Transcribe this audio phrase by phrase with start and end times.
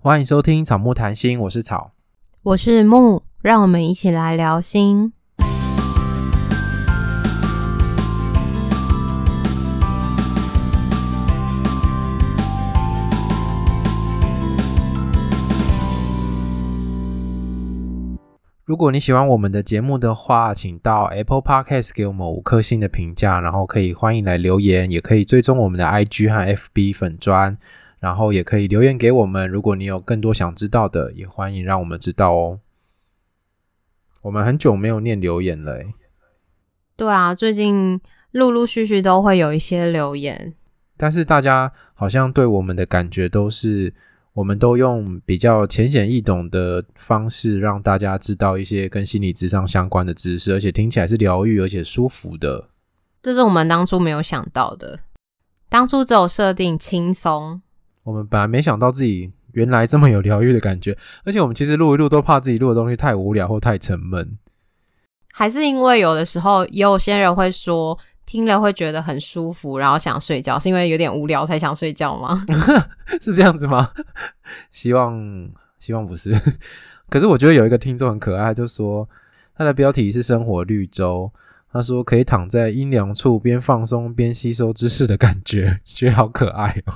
[0.00, 1.90] 欢迎收听草木谈心，我是草，
[2.44, 5.12] 我是木，让我们一起来聊心。
[18.64, 27.58] 如果你喜欢我们的节目的话，请到 Apple Podcast 给我们五颗星的评价，然后可以欢迎来留言，也可以追踪我们的 IG 和 FB 粉专，
[28.00, 29.48] 然后也可以留言给我们。
[29.48, 32.60] 如果你有更多想知道的，也欢迎让我们知道哦。
[34.22, 35.80] 我们很久没有念留言了，
[36.96, 38.00] 对啊，最近
[38.32, 40.54] 陆陆续续都会有一些留言，
[40.96, 43.94] 但是大家好像对我们的感觉都是。
[44.34, 52.64] 我们都用比较浅显易懂的方式，让大家知道一些跟心理智商相关的知识，而且听起来是疗愈而且舒服的。
[53.20, 55.00] 这是我们当初没有想到的，
[55.68, 57.60] 当初只有设定轻松。
[58.08, 64.38] 我们本来没想到自己原来这么有疗愈的感觉，而且我们其实录一录都怕自己录的东西太无聊或太沉闷。
[65.32, 67.98] 还是因为有的时候也有些人会说。
[68.28, 72.44] 听了会觉得很舒服，然后想睡觉，是因为有点无聊才想睡觉吗？
[73.22, 73.90] 是这样子吗？
[74.70, 76.38] 希望希望不是。
[77.08, 79.08] 可是我觉得有一个听众很可爱，就说
[79.56, 81.32] 他的标题是“生活绿洲”，
[81.72, 86.92] 他说可以躺在阴凉处边放松边吸收知识的感觉，觉得好可爱哦，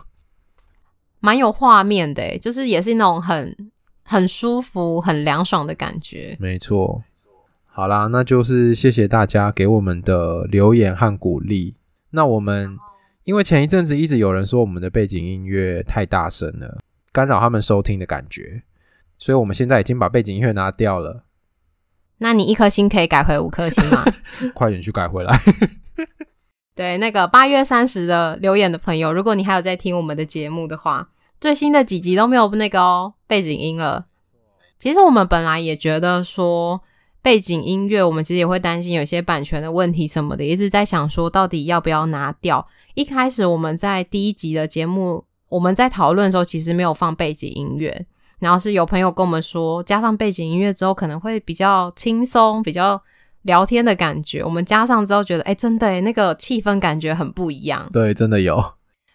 [1.22, 3.56] 蛮有画面的，就是也是那种很
[4.04, 6.36] 很舒服、很凉爽的感觉。
[6.38, 7.02] 没错。
[7.64, 11.74] 好啦，那就是谢谢大家给我们的留言和鼓励。
[12.10, 12.76] 那我们
[13.24, 16.80] 因为前一阵子一直有人说我们的背景音乐太大声了，
[17.12, 18.64] 干扰他们收听的感觉，
[19.16, 21.24] 所以我们现在已经把背景音乐拿掉了。
[22.18, 24.04] 那你一颗星可以改回五颗星吗？
[24.54, 25.34] 快点去改回来。
[26.74, 31.08] 对，那个八月三十的留言的朋友，如果你还有在听我们的节目的话，
[31.42, 34.06] 最新的几集都没有那个哦背景音了。
[34.78, 36.80] 其实我们本来也觉得说。
[37.24, 42.66] 背景音乐，我们其实也会担心有些版权的问题什么的，一直在想说到底要不要拿掉。
[42.94, 48.06] 一开始我们在第一集的节目，我们在讨论的时候，其实没有放背景音乐，
[48.40, 53.00] 然后是有朋友跟我们说，加上背景音乐之后，可能会比较轻松，比较
[53.42, 54.42] 聊天的感觉。
[54.42, 57.88] 我们加上之后觉得，哎，真的诶，那个气氛感觉很不一样。
[57.92, 58.60] 对，真的有。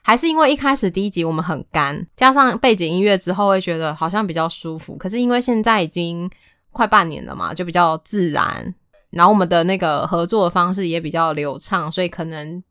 [0.08, 4.96] 还是因为一开始第一集我们很干，加上背景音乐之后，会觉得好像比较舒服。
[4.96, 6.30] 可是因为现在已经。
[6.70, 8.76] 快半年了嘛，就比较自然，
[9.10, 12.64] 然后我们的那个合作的方式也比较流畅，所以可能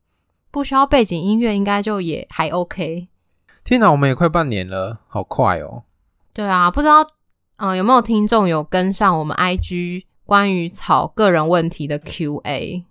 [0.52, 3.08] 不需要背景音乐，应该就也还 OK。
[3.64, 5.82] 天哪，我们也快半年了，好快哦！
[6.32, 7.02] 对啊，不知道
[7.56, 12.84] 嗯、呃、有没有听众有跟上我们 IG 关于草个人问题的 QA？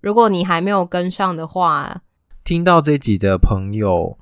[0.00, 2.00] 如果你还没有跟上的话，
[2.50, 4.18] 听到这集的朋友。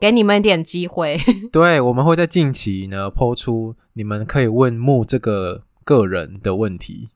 [0.00, 1.16] 给你们一点机会，
[1.52, 7.10] 对，我们会在近期呢抛出你们可以问木这个个人的问题。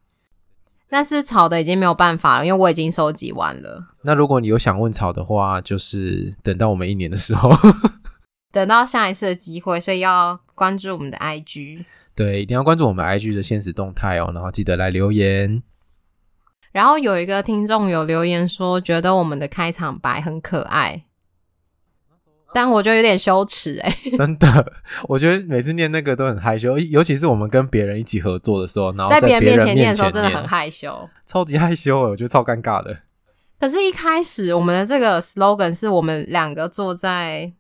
[0.89, 3.89] 但是草的已经没有办法了，因为我已经收集完了。
[4.03, 7.51] 那如果你有想问草的话，就是等到我们一年的时候，
[8.55, 11.85] 等到下一次的机会，所以要关注我们的 IG。
[12.15, 15.65] 对，一定要关注我们 IG 的限时动态哦，然后记得来留言。
[16.79, 21.03] 然后有一个听众有留言说，觉得我们的开场白很可爱。
[22.55, 24.73] 但我觉得有点羞耻哎、欸， 真的，
[25.09, 32.97] 我觉得每次念那个都很害羞，尤其是我们跟别人一起合作的时候，然后在别人面前念的时候，真的很害羞，超级害羞，我觉得超尴尬的。
[33.59, 37.53] 可是，一开始我们的这个 slogan 是我们两个坐在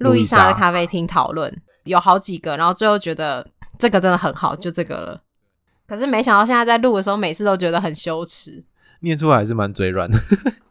[0.00, 1.50] 路易莎的咖啡厅讨论，
[1.84, 3.46] 有好几个，然后最后觉得
[3.78, 5.22] 这个真的很好，就这个了。
[5.86, 8.62] 可是没想到现在在录的时候，每次都觉得很羞耻，
[9.00, 10.18] 念出来还是蛮嘴软的。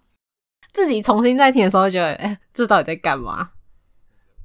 [0.74, 3.52] 自己重新再听的时候，觉得哎、欸，这到底在干嘛？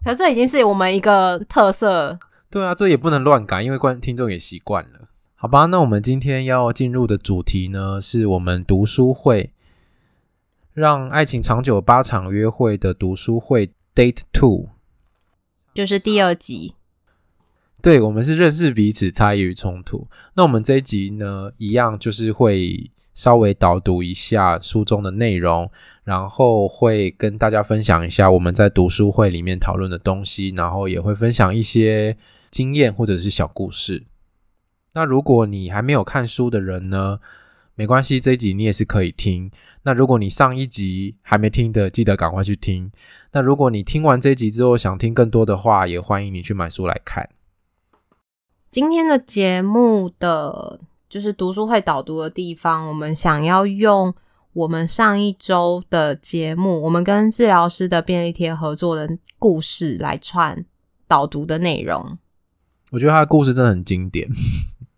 [0.04, 2.18] 可是这已经是我们一个特色。
[2.48, 5.08] 对啊，这也不能乱改，因为观听众也习惯了。
[5.34, 9.52] 好吧，那我们今天要进入的主题呢，是我们读书会，
[10.72, 14.68] 让爱情长久八场约会的读书会 Date Two，
[15.74, 16.74] 就是第二集。
[17.82, 20.08] 对，我们是认识彼此，差异与冲突。
[20.34, 25.70] 那我们这一集呢，一样就是会稍微导读一下书中的内容。
[26.02, 32.16] 然后会跟大家分享一下我们在读书会里面讨论的东西，然后也会分享一些
[32.50, 34.06] 经验或者是小故事。
[34.94, 37.20] 那如果你还没有看书的人呢，
[37.76, 39.52] 没关系，这一集你也是可以听。
[39.84, 42.90] 那如果你上一集还没听的，记得赶快去听。
[43.32, 47.28] 那如果你听完这一集之后想听更多的话，也欢迎你去买书来看。
[48.70, 50.78] 今天的节目的
[51.08, 54.14] 就是读书会导读的地方，我们想要用。
[54.52, 59.08] 我们上一周的节目，我们跟治疗师的便利贴合作的
[59.38, 60.64] 故事来串
[61.06, 62.18] 导读的内容。
[62.90, 64.28] 我觉得他的故事真的很经典。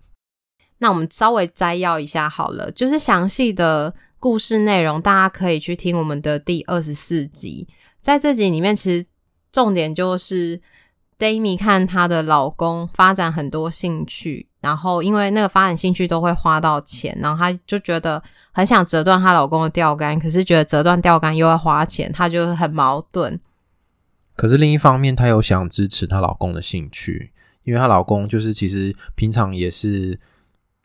[0.78, 7.68] 那我们稍微摘要一下好了，就是详细的故事内容，大家可以去听我们的第二十四集。
[8.00, 9.06] 在这集里面，其实
[9.52, 10.58] 重点就是
[11.22, 18.20] Dami 看她的老公发展很多兴趣，然后因为那个发展兴趣都会花到钱，然后她就觉得
[18.50, 23.38] 很想折断她老公的钓竿，可是觉得折断钓竿又要花钱，她就很矛盾。
[24.34, 27.30] 可是另一方面，她又想支持她老公的兴趣，
[27.62, 30.18] 因为她老公就是其实平常也是。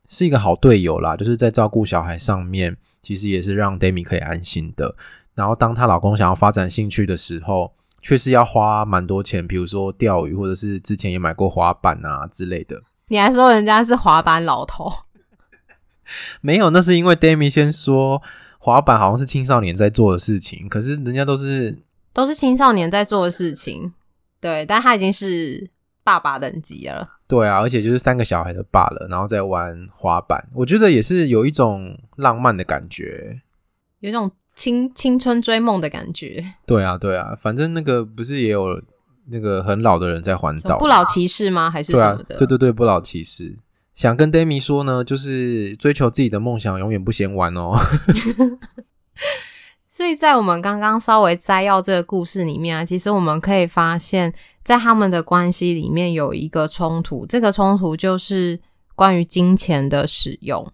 [0.09, 4.95] 是一个好队友啦，就是在照顾小孩上面，其实也是让 Dami 可以安心的。
[5.35, 7.73] 然后当她老公想要发展兴趣的时候，
[8.07, 12.81] 却是要花蛮多钱，比如说钓鱼，或者是之前也买过滑板啊之类的。
[13.09, 14.89] 你还说人家是滑板老头？
[16.39, 18.21] 没有，那是因为 Demi 先说
[18.59, 21.79] 滑板好像是青少年在做的事情，可是人家都是
[22.13, 23.91] 都是青少年在做的事情，
[24.39, 25.69] 对，但他已经是
[26.01, 27.05] 爸爸等级了。
[27.27, 33.41] 对啊，而且就是三个小孩的爸了，然后再玩滑板，我觉得也是有一种浪漫的感觉，
[33.99, 36.43] 有一种青青春追梦的感觉。
[36.65, 38.81] 对啊，对啊，反正那个不是也有
[39.29, 41.69] 那个很老的人在环岛，不老骑士吗？
[41.69, 42.23] 还是什么的？
[42.23, 43.57] 对啊，对对对，不老骑士。
[43.93, 47.73] 想跟 Demi 说呢，就是追求自己的梦想，永远不嫌晚哦。
[49.87, 54.31] 所以在我们刚刚稍微摘要这个故事里面啊，其实我们可以发现，
[54.63, 58.59] 在他们的关系里面有一个冲突，这个冲突就是
[58.93, 60.71] 关于金钱的使用。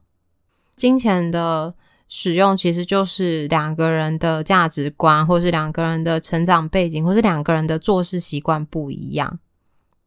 [0.76, 1.74] 金钱的
[2.16, 9.40] 使用其实就是两个人的价值观，或是两个人的成长背景，或是两个人的做事习惯不一样，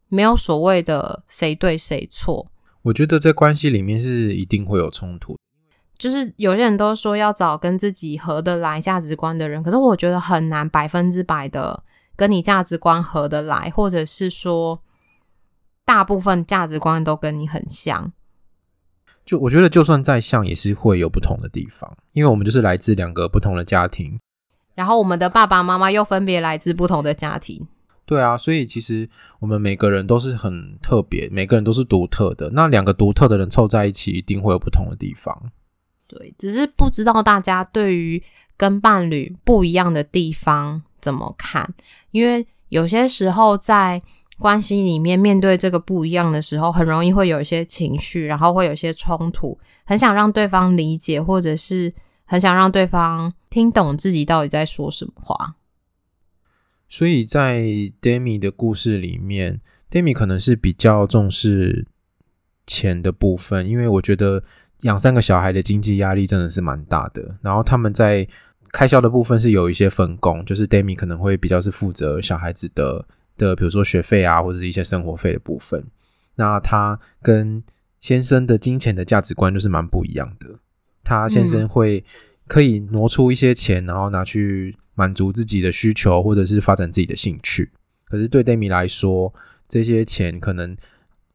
[0.08, 2.46] 没有所谓的谁对谁错。
[2.82, 5.36] 我觉得在关系里面是一定会有冲突。
[5.98, 11.82] 就是有些人都说要找跟自己合得来价值观的人，可是我觉得很难百分之百的
[12.14, 14.80] 跟你价值观合得来，或者是说
[15.84, 18.12] 大部分价值观都跟你很像。
[19.26, 24.18] 就我觉得就算再像，也是会有不同的地方，因为我们就是来自两个不同的家庭，
[24.76, 27.66] 然后我们的爸爸妈妈又分别来自不同的家庭。
[28.06, 32.48] 对啊，所以其实我们每个人都是很特别，每个人都是独特的。
[32.50, 35.36] 那两个独特的人凑在一起，一定会有不同的地方。
[36.06, 38.22] 对，只是不知道大家对于
[38.56, 41.74] 跟伴侣不一样的地方怎么看，
[42.12, 44.00] 因为有些时候在
[44.38, 51.92] 关系里面面对这个不一样的时候，很容易会有一些情绪，然后会有一些冲突，很想让对方理解，或者是
[52.24, 55.56] 很想让对方听懂自己到底在说什么话。
[56.88, 57.62] 所以在
[58.00, 59.60] Demi 的故事里面
[59.90, 61.86] ，Demi 可能是比较重视
[62.66, 64.42] 钱的部分，因为我觉得。
[64.82, 68.28] 养三个小孩的经济压力真的是蛮大的，然后他们在
[68.72, 73.02] 开销的部分是有一些分工，就是 Demi 可能会比较是负责小孩子的
[73.36, 75.84] 的，比如说学费啊，或者是一些生活费的部分。
[76.36, 77.62] 那他跟
[78.00, 80.58] 先生的金钱的价值观就是蛮不一样的。
[81.02, 82.04] 他先生会
[82.46, 87.70] 可以挪出一些钱，然后拿去满足自己的需求，或者是发展自己的兴趣。
[88.04, 89.32] 可是对 d a m i 来说，
[89.68, 90.76] 这些钱可能。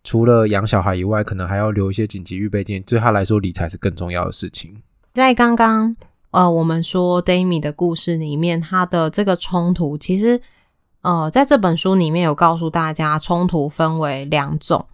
[0.03, 2.81] 除了养小孩以外，可能还要留一些紧急预备金。
[2.88, 4.81] 对他来说，理财是更重要的事情。
[5.13, 5.95] 在刚刚
[6.31, 10.42] 呃，我们说 d a m i 的故事里面，他的这个冲突，其实
[11.01, 14.88] 呃，在这本书里面有告诉大家，冲突分为两种。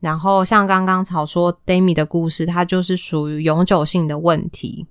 [0.00, 4.86] 然后像刚刚草说 Demi 的故事，它就是属于永久性的问题。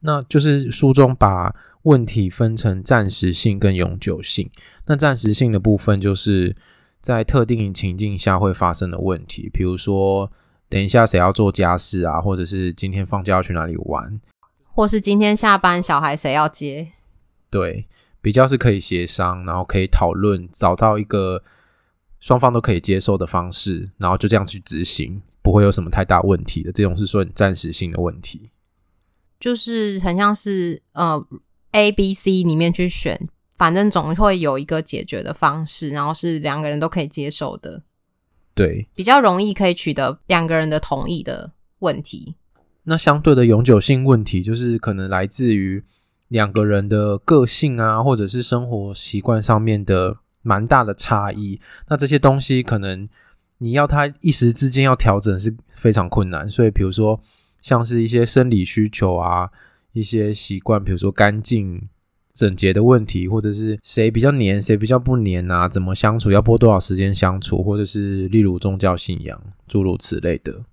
[0.00, 4.50] 那就是书中把问题分成暂时性跟永久性。
[4.86, 6.56] 那暂时性的部分就是。
[7.04, 10.32] 在特定情境下会发生的问题，比如说
[10.70, 14.18] 等一下谁要做家事啊，或者是今天放假要去哪里玩，
[14.72, 16.92] 或是今天下班小孩谁要接？
[17.50, 17.86] 对，
[18.24, 21.44] 比较是可以协商，然后可以讨论，找到一个
[22.20, 26.72] 双方都可以接受的方式，然后就这样去执行，不会有什么太大问题的。
[26.72, 28.48] 这种是说暂时性的问题，
[29.38, 31.22] 就是很像是呃
[31.72, 33.28] A、B、C 里面去选。
[33.58, 37.82] 反正总会有一个解决的方式，然后是两个人都可以接受的，
[38.52, 42.34] 对，比较容易可以取得两个人的同意的问题。
[42.82, 45.84] 那相对的永久性问题，就是可能来自于
[46.34, 51.60] 两个人的个性啊，或者是生活习惯上面的蛮大的差异。
[51.88, 53.08] 那这些东西可能
[53.58, 56.50] 你要他一时之间要调整是非常困难。
[56.50, 57.20] 所以，比如说
[57.62, 59.48] 像是一些生理需求啊，
[59.92, 61.88] 一些习惯，比如说干净。
[62.34, 65.68] 整洁的问题，或者是谁比较黏，谁比较不黏啊？
[65.68, 66.32] 怎么相处？
[66.32, 67.62] 要播多少时间相处？
[67.62, 70.64] 或者是例如宗教信仰，诸如此类的。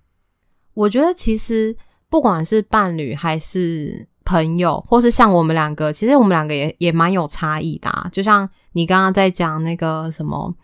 [0.74, 1.76] 我觉得其实
[2.10, 8.08] 不管是伴侣还是朋友，或是像我们两个，其实我们两个也也蛮有差异的啊。
[8.12, 10.54] 就像你刚刚在讲那个什么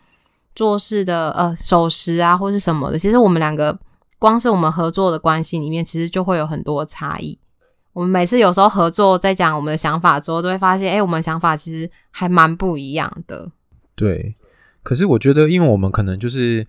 [0.55, 3.77] 做事的呃守时啊，或是什么的，其实我们两个
[4.17, 7.37] 光是我们合作的关系里面，其实就会有很多差异。
[7.93, 13.51] 我们每次有时候合作，在讲我们的想法之后，都会发现，哎，我们想法其实还蛮不一样的。
[13.95, 14.35] 对，
[14.83, 16.65] 可是我觉得，因为我们可能就是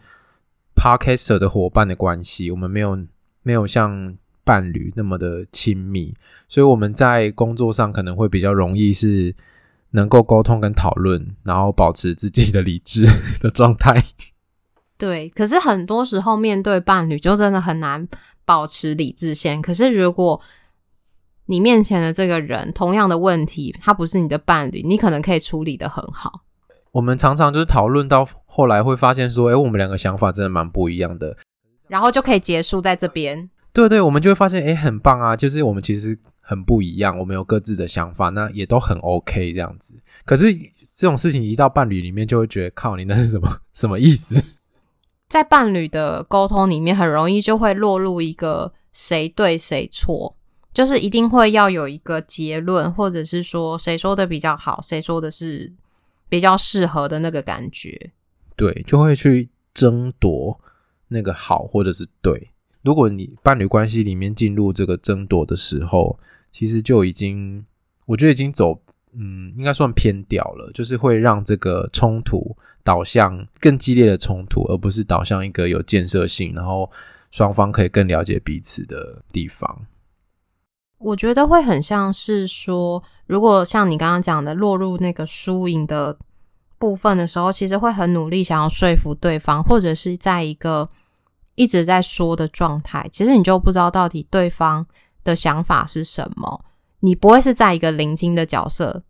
[0.75, 2.99] Podcaster 的伙伴的关系，我们没有
[3.43, 6.15] 没有像伴侣那么的亲密，
[6.49, 9.35] 所以我们在工作上可能会比较容易是。
[9.93, 13.05] 能够沟通跟讨论，然后保持自己的理智
[13.43, 14.01] 的状态。
[14.97, 18.07] 对，可是很多时候面对伴侣，就真的很难
[18.45, 19.61] 保持理智线。
[19.61, 20.41] 可是如果
[21.47, 26.43] 你面前的这个人同样的问题，他不是你的伴侣，你可能可以处理的很好。
[26.93, 31.37] 我们常常就是讨论到后来会发现说，诶，我们两个想法真的蛮不一样的，
[31.89, 33.51] 然后就可以结束在这边。
[33.73, 36.19] 对对，我们就会发现，诶，很棒啊，就是我们其实。
[36.43, 39.95] 很不一样，我们有各自的想法，那也都很 OK 这样子。
[40.25, 40.53] 可是
[40.97, 44.43] 这种事情一到伴侣里面，就会觉得靠你那是什么 什么意思？
[45.29, 50.35] 在伴侣的沟通里面，很容易就会落入一个谁对谁错，
[50.75, 55.73] 就是一定会要有一个结论，或者是说谁说的比较好，谁说的是
[56.29, 58.11] 比较适合的那个感觉。
[58.57, 60.61] 对，就会去争夺
[61.07, 62.51] 那个好或者是对。
[62.83, 66.19] 如果你伴侣关系里面进入这个争夺的时候，
[66.51, 67.65] 其实就已经，
[68.07, 68.81] 我觉得已经走，
[69.13, 76.91] 嗯，应该算偏掉了，就是会让这个冲突导向更激烈的冲突，而不是导向一个有建设性，然后
[77.31, 79.87] 双方可以更了解彼此的地方。
[80.99, 86.19] 我觉得会很像是说，如果像你刚刚讲的，落入那个输赢的
[86.79, 90.89] 部分的时候，其实会很努力想要说服对方，或者是在一个
[91.55, 94.87] 一直在说的状态，其实你就不知道到底对方。
[95.23, 96.65] 的想法是什么？
[97.01, 99.03] 你不会是在一个聆听的角色，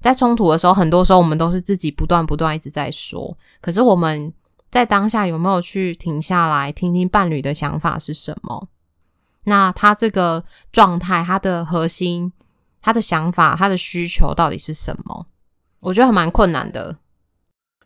[0.00, 3.38] 在冲突的时候，很多时候我们都是自己不断不断一直在说。
[3.60, 4.34] 可是我们
[4.72, 8.66] 在当下有没有去停下来听听伴侣的想法是什么？
[9.44, 12.32] 那他这个状态，他的核心，
[12.80, 15.26] 他的想法，他的需求到底是什么？
[15.78, 16.98] 我觉得还蛮困难的。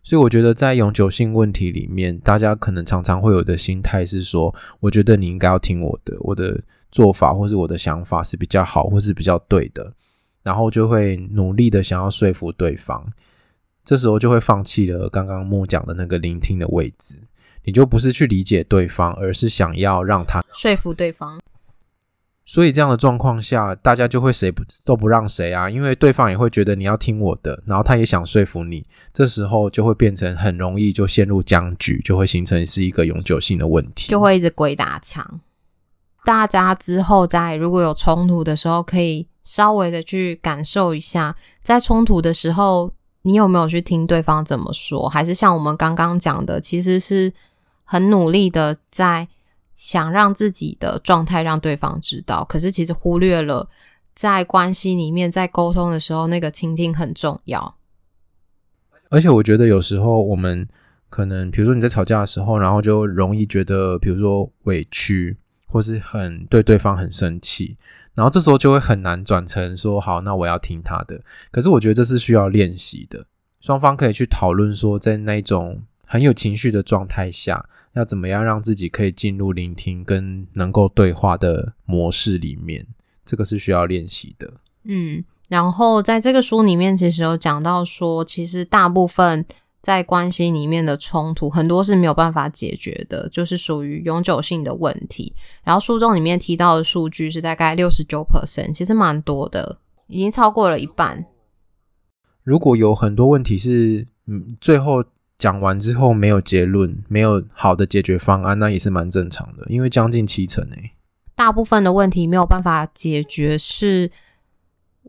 [0.07, 6.57] 所以我觉得在永久性问题里面，大家可能常常会有的心态是说，我觉得你应该要听我的，我的。
[6.89, 9.93] 做法或是我的想法是比较好，或是比较对的，
[10.41, 13.05] 然后就会努力的想要说服对方，
[13.83, 17.15] 这时候就会放弃了刚刚木讲的那个聆听的位置，
[17.65, 21.37] 你就不是去理解对方，而是想要让他说服对方。
[22.49, 35.41] 所以这样的状况下，大家就会谁不都不让谁啊，因为对方也会觉得你要听我的，然后他也想说服你，这时候就会变成很容易就陷入僵局，就会形成是一个永久性的问题，就会一直鬼打墙。
[36.23, 45.09] 大家之后在如果有冲突的时候，可以稍微的去感受一下，在冲突的时候，你有没有去听对方怎么说？
[45.09, 47.33] 还是像我们刚刚讲的，其实是
[47.83, 49.27] 很努力的在
[49.77, 53.69] 想让自己的状态让对方知道，可是其实忽略了
[54.13, 57.77] 在关系里面在沟通的时候，那个倾听很重要。
[59.09, 60.67] 而且我觉得有时候我们
[61.09, 65.37] 可能，比如说你在吵架的时候，然后就容易觉得，比如说委屈。
[65.69, 67.77] 或是很对对方很生气，
[68.13, 71.21] 然后这时候就会很难转成说好，那我要听他的。
[71.51, 73.25] 可是我觉得这是需要练习的，
[73.59, 77.67] 双方可以去讨论说，在那种很有情绪的状态下，
[77.97, 82.85] 要怎么样让自己可以进入聆听跟能够对话的模式里面，
[83.25, 84.53] 这个是需要练习的。
[84.83, 89.45] 嗯，然后在这个书里面，其实有讲到说，其实大部分。
[89.79, 95.33] 在关系里面的冲突很多是没有办法解决的，就是属于永久性的问题。
[95.63, 101.25] 然后书中里面提到的数据是大概六十九 percent，其实蛮多的，已经超过了一半。
[102.43, 105.01] 如果有很多问题是，嗯，最后
[105.37, 110.91] 讲完之后没有结论，没有好的解决方案，那也是蛮正常的，因为将近七成诶。
[111.35, 114.11] 大部分的问题没有办法解决是。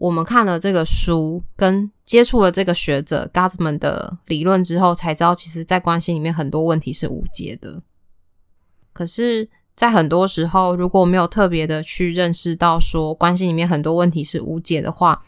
[0.00, 7.82] 我们看了这个书，跟接触了这个学者 g o t m a n 的理论之后，才知道，其实，在关系里面很多问题是无解的。
[8.92, 15.24] 可是，在很多时候，如果没有特别的去认识到说关系里面很多问题是无解的话，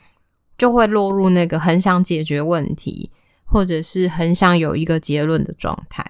[0.56, 3.10] 就会落入那个很想解决问题，
[3.50, 6.04] 或者是很想有一个结论的状态。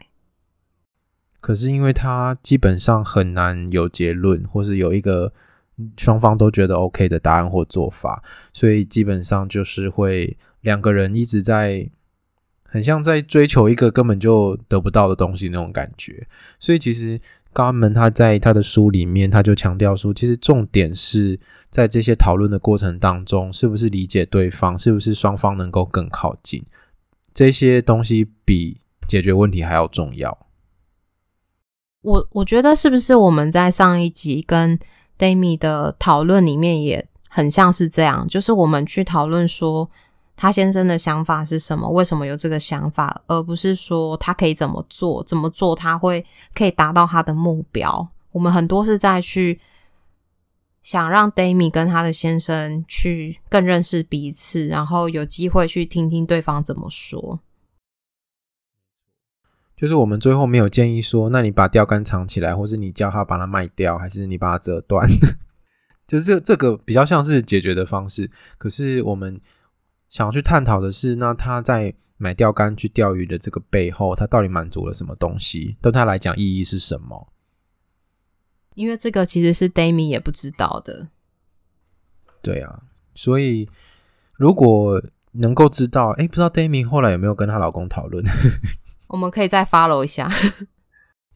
[1.40, 5.32] 可是，因为他基本上很难有结论，或是有一个。
[5.96, 11.88] 双方都觉得 OK 的答案或做法，所以基本上就是会两个人一直在，
[12.64, 16.28] 很像在追求一个根本就得不到的东西那种感觉。
[16.58, 17.18] 所以其实
[17.54, 26.62] 高安门他在他的书里面他就强调说，其实重点是在这些讨论的过程当中，是不是理解对方，是不是双方能够更靠近，
[27.40, 30.46] 这些东西比解决问题还要重要。
[32.02, 34.78] 我我觉得是不是我们在上一集跟
[35.18, 39.90] Dami 的讨论里面也很像是这样，就是我们去讨论说
[40.36, 46.22] 他先生的想法是什么，为什么有这个想法，而不是说他可以怎么做，怎么做他会
[46.54, 48.06] 可以达到他的目标。
[48.32, 49.58] 我们很多是在去
[50.82, 57.40] 想让 Dami 跟他的先生去更认识彼此，然后有机会去听听对方怎么说。
[59.76, 65.08] 就是我们最后没有建议说，那你把钓竿藏起来，或是你叫他把它卖掉，还是你把它折断？
[66.06, 68.30] 就是这这个比较像是解决的方式。
[68.58, 69.40] 可是我们
[70.08, 75.76] 想要去探讨的是，那他在买钓竿去钓鱼的这个背后，他到底满足了什么东西？
[75.80, 77.32] 对他来讲意义是什么？
[78.74, 81.08] 因为这个其实是 Dami 也不知道的。
[82.42, 82.82] 对啊，
[83.14, 83.68] 所以
[84.34, 88.24] 如果能够知道，哎，不知道 Dami 后来有没有跟她老公讨论？
[89.08, 90.30] 我们可以再 follow 一下。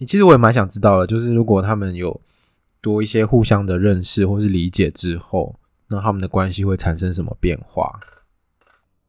[0.00, 2.20] 其实我也蛮想知道的，就是如果他们有
[2.80, 5.54] 多一些互相的认识或是理解之后，
[5.88, 8.00] 那他们的关系会产生什么变化？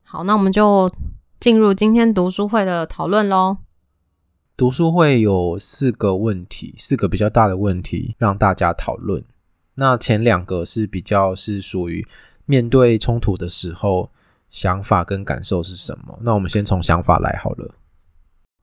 [0.03, 0.91] 好，那我们就
[1.39, 3.57] 进入今天读书会的讨论喽。
[4.57, 9.21] 读书会有四个问题，四个比较大的问题让大家讨论。
[9.75, 12.07] 那前两个是比较是属于
[12.45, 14.11] 面对冲突的时候，
[14.49, 16.17] 想法跟感受是什么？
[16.21, 17.75] 那我们先从想法来好了。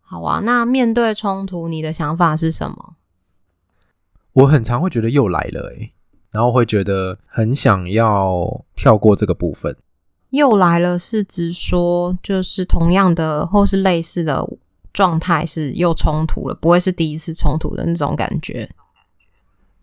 [0.01, 2.95] 好啊，那面对冲突，你的想法是什么？
[4.33, 5.93] 我很常会觉得又来了诶，
[6.31, 9.77] 然后会觉得很想要跳过这个部分。
[10.31, 14.43] 又来了是指说，就是同样的或是类似的
[14.93, 18.69] 状态是又冲突了，不会是第一次冲突的那种感觉。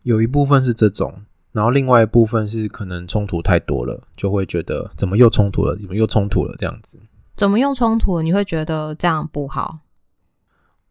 [0.03, 1.13] 有一部分是这种，
[1.51, 5.75] 然后另外一部分是可能冲突太多了，就会觉得怎么又冲突了？
[5.75, 6.55] 怎么又冲突了？
[6.57, 6.99] 这样子，
[7.35, 8.23] 怎么又冲突了？
[8.23, 9.79] 你会觉得这样不好？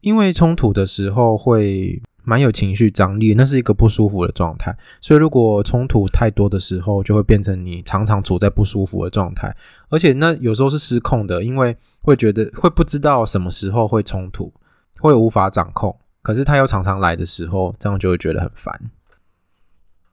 [0.00, 4.76] 因为冲突的时候会蛮有情绪张力，那是一个不舒服的状态。
[5.00, 9.56] 所以如果冲突太多的时候，就会变成你常常处在不舒服的状态，
[9.88, 14.52] 而且那有时候是失控的，因为会觉得会不知道什么时候会冲突，
[15.00, 15.96] 会无法掌控。
[16.22, 18.90] 可是他又常常来的时候，这样就会觉得很烦。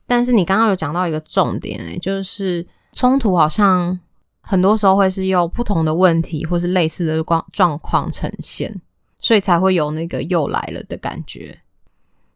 [0.08, 4.00] 但是你刚刚有讲到一个重点，欸，就是冲突好像
[4.41, 8.82] 很多时候会是用不同的问题或是类似的状状况呈现。
[9.17, 11.58] 所以才会有那个又来了的感觉，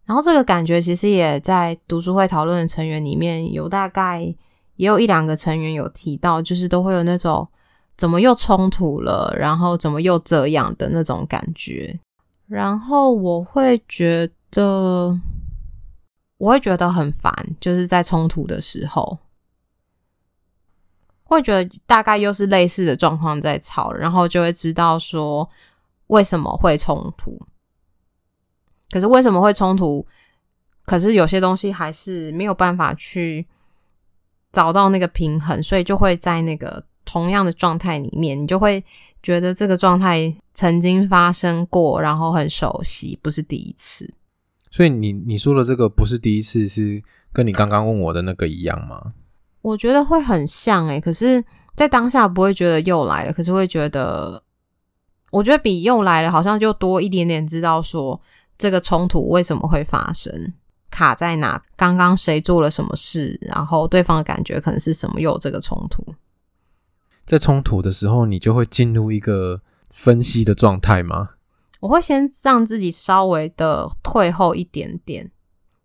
[0.06, 4.22] 然后这个感觉其实也在读书会讨论的成员里面有大概
[4.78, 7.48] 也有一两个成员有提到，就是都会有那种
[8.00, 12.00] 怎么又冲突了，然后怎么又这样的那种感觉，
[12.48, 15.20] 然后我会觉得
[16.38, 19.20] 我会觉得很烦，就是在冲突的时候
[21.26, 25.48] 会觉得大概又是类似的状况在吵，然后就会知道说。
[26.10, 27.38] 为什么会冲突？
[28.90, 30.04] 可是为什么会冲突？
[30.88, 33.48] 可是有些东西还是没有办法去
[34.52, 38.84] 找到那个平衡，所以就会在那个同样的状态里面，你就会
[39.24, 44.14] 觉得这个状态曾经发生过，然后很熟悉，不是第一次。
[44.70, 47.02] 所以你你说的这个不是第一次，是
[47.34, 49.14] 跟你刚刚问我的那个一样吗？
[49.64, 51.44] 我觉得会很像诶，可是
[51.74, 54.44] 在当下不会觉得又来了，可是会觉得。
[55.32, 58.20] 我觉得比又来了好像就多一点点知道说
[58.58, 60.54] 这个冲突为什么会发生，
[60.90, 66.04] 卡在哪，刚刚谁做了什么事，然后对方的感觉可能是什么，又有这个冲突。
[67.30, 69.62] 在冲突的时候，你就会进入一个
[69.92, 71.30] 分析的状态吗？
[71.80, 75.30] 我会先让自己稍微的退后一点点，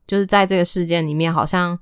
[0.07, 1.79] 就是在这个事件里面，好像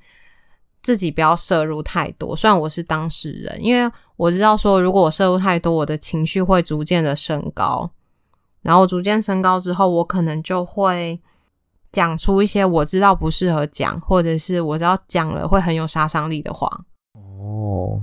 [0.82, 2.34] 自己不要摄入太多。
[2.34, 3.88] 虽然我是当事人，因为。
[4.16, 7.90] 我知道说，如果我摄入太多，我的情绪会逐渐的升高，
[8.60, 11.20] 然后逐渐升高之后，我可能就会
[11.90, 16.68] 讲出一些我知道不适合讲，或者是我知道讲了会很有杀伤力的话。
[17.14, 18.00] 哦，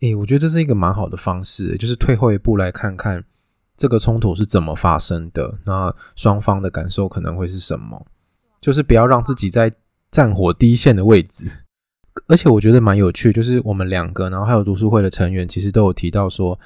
[0.00, 3.24] 诶，我觉得这是一个蛮好的方式，就是退后一步来看看
[3.76, 8.06] 这个冲突是怎么发生的，那双方的感受可能会是什么，
[8.60, 9.72] 就是不要让自己在
[10.10, 11.50] 战火第一线的位置。
[12.28, 16.58] 而且我觉得蛮有趣，就是我们两个，然后还有读书会的成员，其实都有提到说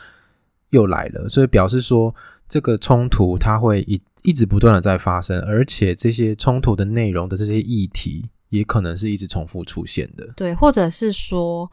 [0.71, 2.14] 又来了，所以表示说
[2.49, 10.25] 这个冲突它会一一直不断的在发生，而且这些冲突的内容的这些议题也可能是一直重复出现的。
[10.37, 11.69] 对，或者是说，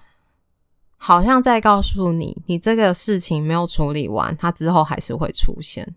[0.98, 5.96] 好像在告诉你，你这个事情没有处理完，它之后还是会出现。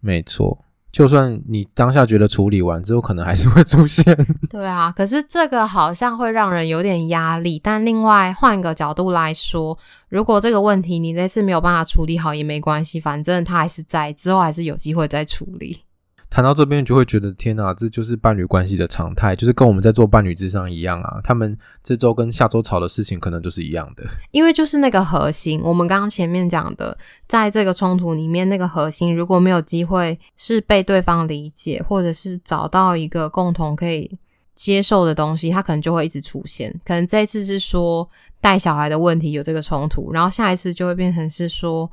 [0.00, 4.16] 没错，就算你当下觉得处理完之后，可能还是会出现。
[4.48, 7.60] 对啊，可是这个好像会让人有点压力。
[7.62, 15.84] 但另外换个角度来说，如果这个问题你这次没有办法处理好也没关系，反正他还是在，之后还是有机会再处理。
[16.30, 21.20] 谈到这边就会觉得天哪，这就是伴侣关系的常态，就是跟我们在做伴侣咨商一样啊。
[21.24, 34.08] 他们这周跟下周吵的事情可能都是一样的，因为就是那个核心，我们刚刚前面讲的，在这个冲突里面，那个核心如果没有机会是被对方理解，或者是找到一个共同可以
[34.54, 36.72] 接受的东西，它可能就会一直出现。
[36.84, 38.08] 可能这一次是说
[38.40, 41.90] 带小孩的问题有这个冲突，然后下一次就会变成是说。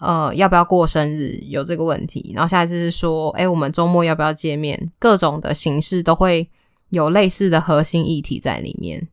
[0.00, 4.90] 呃，要不要过生日有这个问题，然后下一次是说，诶，我们周末要不要见面？
[4.98, 6.50] 各种的形式都会
[6.90, 9.08] 有类似的核心议题在里面，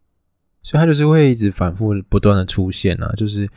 [0.63, 3.13] 所以它就是会一直反复不断的出现啊。
[3.15, 3.47] 就是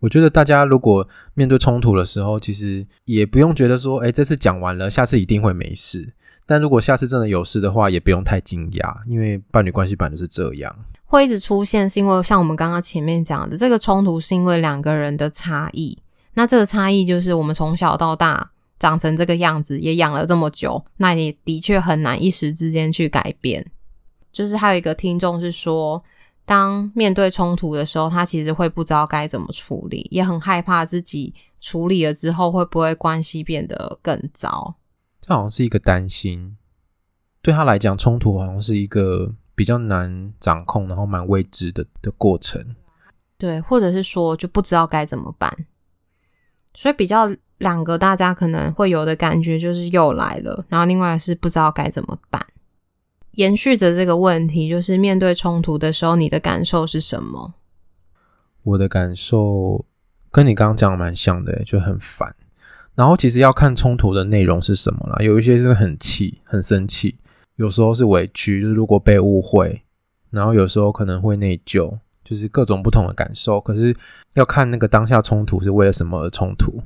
[0.00, 6.12] 我觉得大家如果面对冲突的时候，其实也不用觉得说，哎，这次讲完了，下次一定会没事。
[6.46, 10.74] 但如果下次真的有事的话，也不用太惊讶，因为伴侣关系本来就是这样，
[11.06, 15.96] 会一直出现，是因为像我们刚刚前面讲的，这个冲突是因为两个人的差异。
[16.34, 23.66] 那这个差异就是我们从小到大长成这个样子，也养了这么久，那也的确很难一时之间去改变。
[24.32, 26.02] 就是还有一个听众是说，
[26.44, 34.76] 当面对冲突的时候，他其实会不知道该怎么处理，也很害怕自己处理了之后会不会关系变得更糟。
[35.20, 36.56] 这好像是一个担心，
[37.42, 42.64] 对他来讲，冲突好像是一个比较难掌控，然后蛮未知的的过程。
[43.36, 45.54] 对，或者是说就不知道该怎么办。
[46.74, 52.44] 所以比较两个大家可能会有的感觉就是又来了，然后另外是不知道该怎么办。
[53.32, 57.54] 延续着这个问题，就是面对冲突的时候，你的感受是什么？
[58.62, 59.84] 我的感受
[60.30, 62.34] 跟你刚刚讲的蛮像的，就很烦。
[62.94, 67.18] 然后其实要看冲突的内容是什么啦，有一些是很气、很生气，
[67.56, 69.82] 有时候是委屈，就是如果被误会，
[70.30, 71.98] 然后有时候可能会内疚。
[72.30, 73.94] 就是各种不同的感受，可是
[74.34, 76.80] 要看那个当下冲突是为了什么而冲突，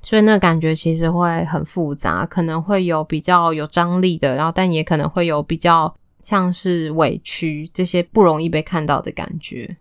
[0.00, 9.76] 所以那个感觉其实会很复杂，可能会有比较有张力的，然后但也可能会有比较像是委屈这些不容易被看到的感觉。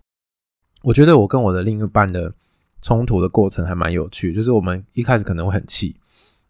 [0.83, 2.33] 我觉得我跟我的另一半的
[2.81, 5.95] 冲突的过程还蛮有趣，就是我们一开始可能会很气，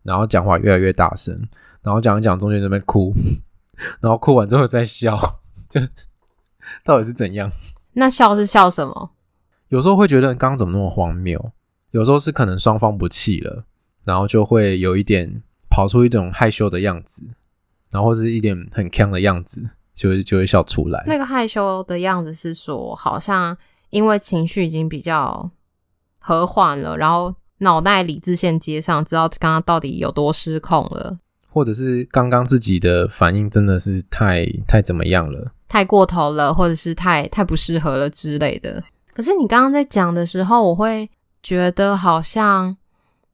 [0.01, 1.39] 然后讲话越来越大声，
[1.83, 3.13] 然后讲一讲中间在那边哭，
[4.01, 5.15] 然后哭完之后再笑，
[5.69, 5.79] 就
[6.83, 7.51] 到底是怎样？
[7.93, 9.11] 那笑是笑什么？
[9.69, 11.51] 有时候会觉得刚刚怎么那么荒谬，
[11.91, 13.63] 有时候是可能双方不气了，
[14.03, 17.23] 然后就会有一点跑出一种害羞的样子，
[17.89, 21.03] 然后或是一点很锵的样子，就会就会笑出来。
[21.07, 23.57] 那个害羞的样子是说，好像
[23.91, 25.51] 因为情绪已经比较
[26.19, 35.53] 和缓了，然后脑袋理智线接上，知道刚刚到底有多失控了，或者是刚刚自己的反应真的是太太怎么样了。
[35.71, 38.83] 太过头了，或者是太太不适合了之类的。
[39.13, 41.09] 可是你刚刚在讲的时候，我会
[41.41, 42.75] 觉得好像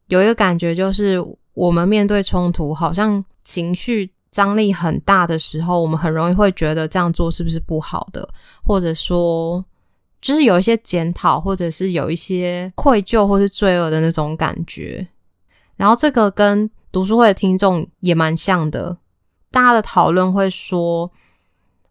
[0.10, 1.17] 有一个感觉，就是
[1.56, 8.30] 我们面对冲突，好像情绪张力很大的时候，我们很容易会觉得这样做是不是不好的，
[8.63, 9.65] 或者说
[10.21, 15.08] 就是有一些检讨，或者是有一些愧疚或是罪恶的那种感觉。
[15.76, 18.95] 然后这个跟读书会的听众也蛮像的，
[19.50, 21.12] 大家的讨论会说。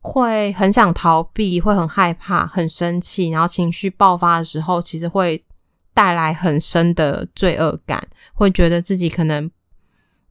[0.06, 5.44] 会很想逃避，会很害怕，很生气，然后情绪爆发的时候，其实会
[5.92, 9.50] 带来很深的罪恶感，会觉得自己可能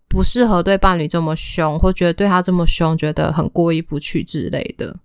[0.07, 4.95] 不适合对伴侣这么凶，或觉得对他这么凶，觉得很过意不去之类的。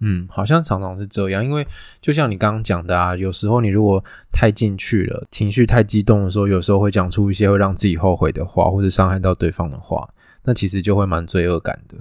[0.00, 1.66] 嗯，好像常常是这样，因为
[2.02, 10.06] 就像你刚刚讲的啊，有时候你如果太进去了，情绪太激动的时候，有时候会讲出一些会让自己后悔的话，或者伤害到对方的话，
[10.44, 11.96] 那其实就会蛮罪恶感的。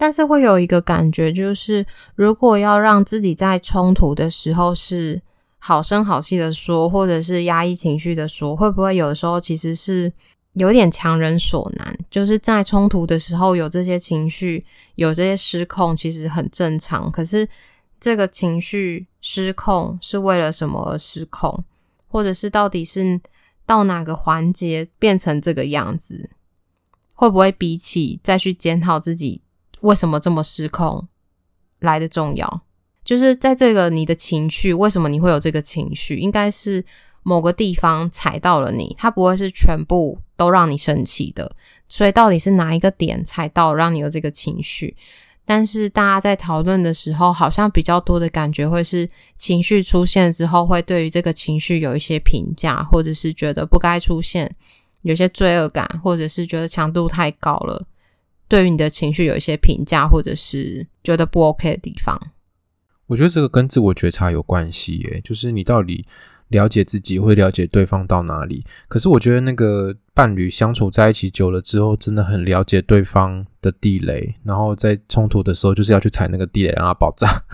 [0.00, 1.84] 但是会有一个感觉，就是
[2.14, 5.20] 如果要让自己在冲突的时候是
[5.58, 10.10] 好声好气的说，或者是压抑情绪的说，会不会有的时候其实是
[10.54, 11.94] 有点强人所难？
[12.10, 17.10] 就是在冲突的时候有这些情绪，有这些失控，其实很正常。
[17.10, 17.46] 可是
[18.00, 21.62] 这个情绪失控是为了什么而失控？
[22.08, 23.20] 或者是到底是
[23.66, 26.30] 到哪个环节变成这个样子？
[27.12, 29.42] 会不会比起再去检讨自己？
[29.82, 31.08] 为什么这么失控
[31.78, 32.62] 来的重要？
[33.04, 36.16] 就是在这个你的情绪，为什么你会有这个情绪？
[36.16, 36.84] 应该是
[37.22, 41.50] 某个地方踩到了你，它不会是全部都让你生气的。
[41.88, 44.96] 所以到底是哪一个点踩到让你有这个情绪？
[45.44, 54.54] 但是大家在讨论的时候，好像比较多的感觉会是情绪出现之后，会对于这个情绪有一些评价，或者是觉得不该出现，
[55.02, 57.84] 有些罪恶感，或者是觉得强度太高了，
[58.50, 62.20] 对于你的情绪有一些评价，或者是觉得不 OK 的地方。
[63.06, 66.04] 我觉得这个跟自我觉察有关系耶，就是你到底
[66.48, 68.64] 了解自己，会了解对方到哪里。
[68.88, 77.44] 可是我觉得那个伴侣相处在一起久了之后，真的很了解对方的地雷，然后在冲突的时候，就是要去踩那个地雷，让它爆炸。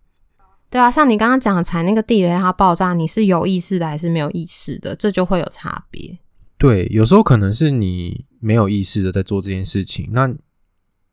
[0.70, 4.96] 对啊，像你刚刚讲的踩那个地雷让它爆炸，你是有意识的还是没有意识的？
[4.96, 6.18] 这就会有差别。
[6.58, 10.34] 对，有时候可能是你没有意识的在做这件事情，那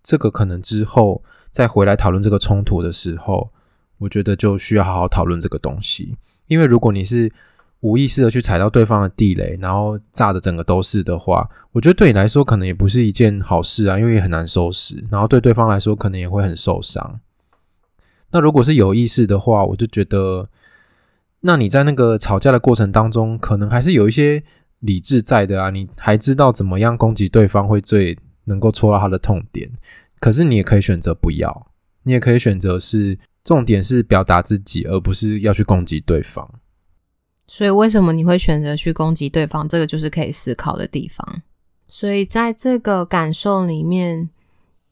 [0.04, 3.50] 这个可能之后再回来讨论这个冲突的时候。
[4.00, 7.32] 我觉得就需要好好讨论这个东西，因为如果你是
[7.80, 17.22] 无意识的去踩到对方的地雷，然后炸的整个都是的话，我觉得对你来说可能也不是一件好事啊，因为也很难收拾，然后对对方来说可能也会很受伤。
[18.32, 20.50] 那如果是有意识的话，我就觉得，
[21.42, 24.44] 那你在那个吵架的过程当中，可能还是有一些
[24.80, 29.71] 理智在的啊，你还知道怎么样攻击对方会最能够戳到他的痛点，
[30.19, 31.71] 可是你也可以选择不要，
[32.03, 33.19] 你也可以选择是。
[33.43, 36.49] 重点是表达自己，而不是要去攻击对方。
[37.45, 39.67] 所以，为什么你会选择去攻击对方？
[39.67, 41.41] 这个就是可以思考的地方。
[41.89, 44.29] 所以，在这个感受里面，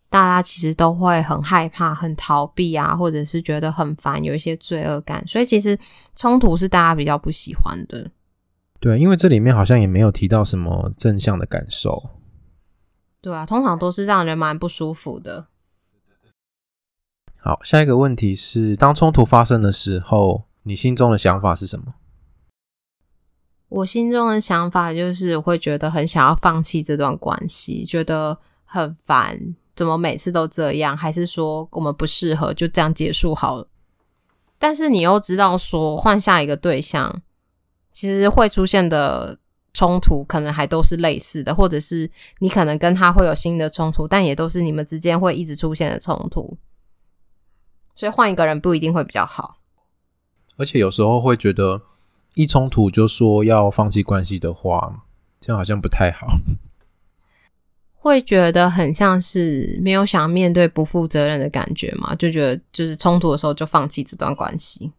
[0.10, 5.26] 大家其实都会很害怕、很逃避啊，或者是觉得很烦，有一些罪恶感。
[5.26, 5.80] 所以，其实
[6.18, 8.12] 冲突是大家比较不喜欢的。
[8.82, 12.10] 对，因为这里面好像也没有提到什么正向的感受。
[13.22, 15.48] 对啊，通常都是让人蛮不舒服的。
[17.38, 21.94] 好，下一个问题是：当冲突发生的时候，你心中的想法是什么？
[23.70, 30.98] 我心中的想法就是，我会觉得很想要放弃这段关系，觉得很烦，怎么每次都这样？
[30.98, 33.68] 还是说我们不适合，就这样结束好了？
[34.60, 37.22] 但是你又知道，说换下一个对象，
[37.92, 39.40] 其实会出现的
[39.74, 46.58] 冲突可能还都是类似的，或者是你可能跟他会有新的冲突，但也都是你们之间会一直出现的冲突。
[47.96, 49.58] 所以换一个人不一定会比较好，
[50.58, 51.82] 而且有时候会觉得
[52.36, 55.04] 一冲突就说要放弃关系的话，
[55.40, 56.28] 这样好像不太好。
[57.94, 62.16] 会觉得很像是没有想面对、不负责任的感觉嘛？
[62.16, 64.92] 就觉得就是冲突的时候就放弃这段关系。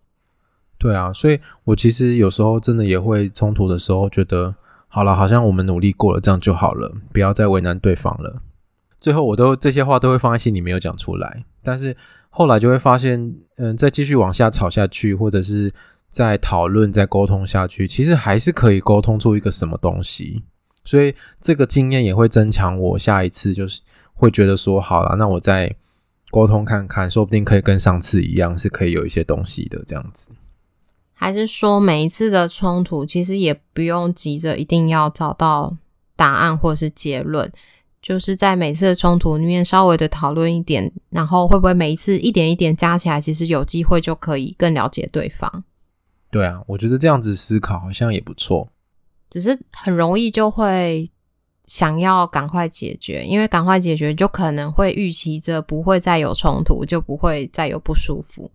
[0.78, 4.54] 对啊，所以我其实有时候真的也会冲突的时候觉得，
[4.92, 8.42] 好了，好像我们努力过了，这样就好了，不要再为难对方了。
[9.00, 11.96] 最后我都这些话都会放在心里没有讲出来，但是。
[12.35, 15.70] 后来就会发现，嗯，再继续往下吵下去，或者是
[16.09, 20.42] 再讨论、再沟通下去，其实还是可以沟通出一个什么东西。
[20.83, 23.83] 所以这个经验也会增强我下一次，就是
[24.14, 25.76] 会觉得说，好了，那我再
[26.31, 30.31] 沟通看看，说不定可以跟上次一样，是可以有一些东西的这样子。
[31.22, 35.76] 还是说，每一次的冲突，其实也不用急着一定要找到
[36.16, 37.50] 答案或者是结论。
[38.02, 45.62] 就是在每次的冲突里面稍微的讨论一点，然后会不会每一次一点一点加起来，其实有机会就可以更了解对方。
[46.28, 48.72] 对啊，我觉得这样子思考好像也不错。
[49.30, 51.08] 只是很容易就会
[51.66, 58.50] 想要赶快解决，因为赶快解决就可能会预期着不会再有冲突，就不会再有不舒服。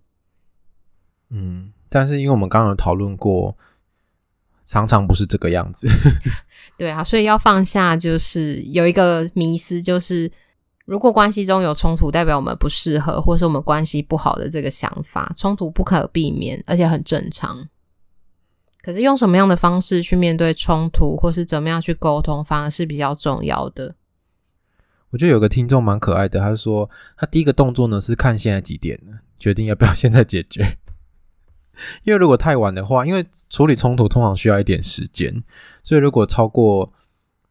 [1.30, 3.56] 嗯，但是因为我们刚刚有讨论过。
[4.70, 5.88] 常常不是这个样子，
[6.76, 10.30] 对啊，所以要放下，就是有一个迷思，就是
[10.84, 17.66] 如果关系中有冲突，代表我们不适合，或是我们关系不好的这个想法，冲突不可避免，而且很正常。
[18.82, 23.94] 可是用什么样的方式去面对冲突，或是怎么样去沟通，反而是比较重要的。
[25.08, 30.76] 我觉得有个听众蛮可爱的，他说他第一个动作呢是看现在几点了，决定要不要现在解决。
[32.04, 35.42] 因为如果太晚的话，因为处理冲突通常需要一点时间，
[35.82, 36.92] 所以如果超过，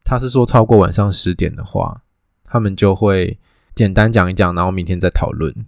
[0.03, 2.01] 他是说超过晚上十点的话，
[2.43, 3.39] 他们就会
[3.75, 5.65] 简单讲一讲，然后明天再讨论。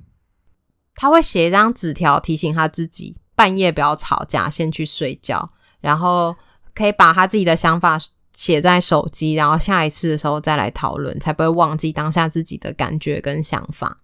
[0.95, 6.35] 他会写一张纸条提醒他自己半夜不要吵架，先去睡觉，然后
[6.75, 7.97] 可以把他自己的想法
[8.33, 14.01] 写在手机，然后下一次的时候再来讨论，才不会忘记当下自己的感觉跟想法。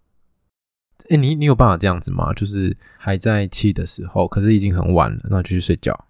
[1.05, 2.33] 哎、欸，你你有办法这样子吗？
[2.33, 6.05] 就是还在气的时候，可是已经很晚了，那继续睡觉。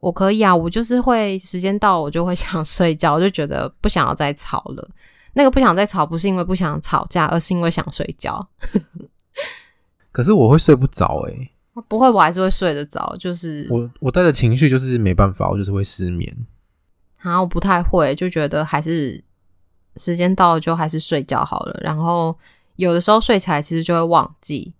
[0.00, 4.90] 我可以啊，我就是会时间到，我就会 想睡觉，我就觉得不想要再吵了。
[5.34, 8.48] 那个不想再吵，不是因为不想吵架，而是因为想睡觉。
[10.10, 11.50] 可是我会睡不着哎、欸，
[11.86, 13.14] 不会，我还是会睡得着。
[13.18, 16.34] 就是我我带着情绪，就是没办法，我就是会失眠。
[17.18, 19.22] 啊，我不太会，就觉得还是
[19.96, 22.34] 时间到了就还是睡觉好了，然后。
[22.78, 24.74] 有的时候睡起来，其实就会忘记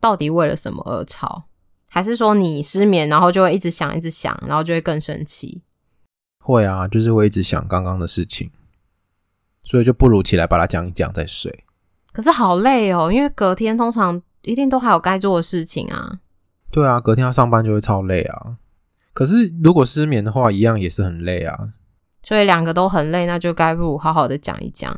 [0.00, 1.46] 到底为了什么而吵，
[1.90, 5.62] 还是说你失眠，然后就会一直想，一直想，然后就会更生气。
[6.38, 8.52] 会啊，就是会一直想刚刚的事情，
[9.64, 11.64] 所以就不如起来把它讲一讲再睡。
[12.12, 16.20] 可是好累哦，因为隔天通常一定都还有该做的事情啊。
[16.70, 18.58] 对啊，隔天要上班就会超累啊。
[19.12, 21.70] 可是如果失眠的话，一样也是很累啊。
[22.22, 24.96] 所以两个都很累，那就该不如好好的讲一讲。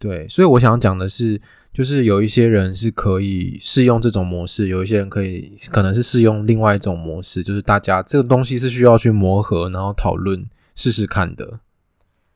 [0.00, 1.38] 对，所以我想讲的是，
[1.74, 11.60] 就是有一些人是可以适用这种模式，有一些人可以可能是适用另外一种模式，就是大家这个东西是需要去磨合，然后讨论试试看的。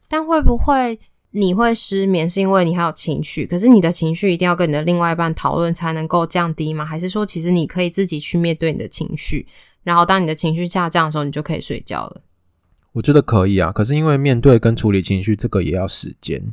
[0.09, 1.01] 但会不会
[1.31, 3.47] 你会失眠，是因为你还有情绪？
[3.47, 6.85] 可是你的情绪一定要跟你的另外一半讨论才能够降低吗？
[6.85, 9.47] 还是说，其实你可以自己去面对你的情绪，
[9.83, 12.21] 然后当你的情绪下降的时候，你就可以睡觉了？
[12.93, 16.53] 我觉得可以啊，可是因为面对跟处理情绪这个也要时间。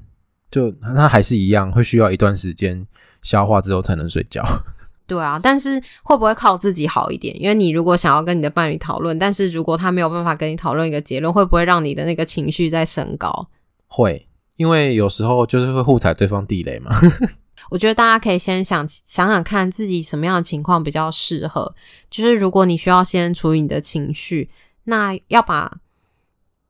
[0.51, 2.85] 就它还是一样，会需要一段时间
[3.23, 4.45] 消化之后才能睡觉。
[5.07, 7.35] 对啊，但是会不会靠自己好一点？
[7.41, 13.49] 因为你如果想要跟你的伴侣讨论，但是如果他没有办法跟你讨论一个结论，会不会让你的那个情绪在升高？
[13.87, 16.91] 会，因为有时候就是会互踩对方地雷嘛。
[17.69, 21.73] 我觉得大家可以先想想想看自己什么样的情况比较适合。
[22.09, 24.49] 就是如果你需要先处理你的情绪，
[24.85, 25.79] 那要把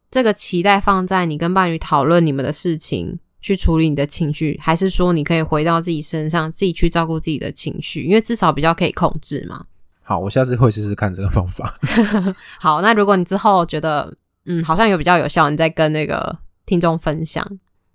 [0.09, 3.19] 这个期待放在你跟伴侣讨论你们的事情。
[3.41, 9.65] 去处理你的情绪，还是说你可以回到自己身上，自己去照顾自己的情绪，因为至少比较可以控制嘛。
[10.03, 11.77] 好，我下次会试试看这个方法。
[12.59, 14.13] 好，那如果你之后觉得
[14.45, 17.45] 嗯好像有比较有效，你再跟那个听众分享。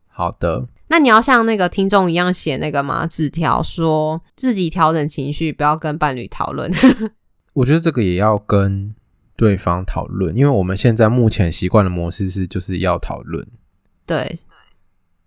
[0.09, 0.67] 好的。
[0.89, 3.07] 那你要像那个听众一样写那个吗？
[3.07, 6.71] 纸条说自己调整情绪，不要跟伴侣讨论。
[7.55, 8.95] 我觉得这个也要跟
[9.37, 13.47] 对方讨论，因为我们现在目前习惯的模式是就是要讨论。
[14.07, 14.39] 对。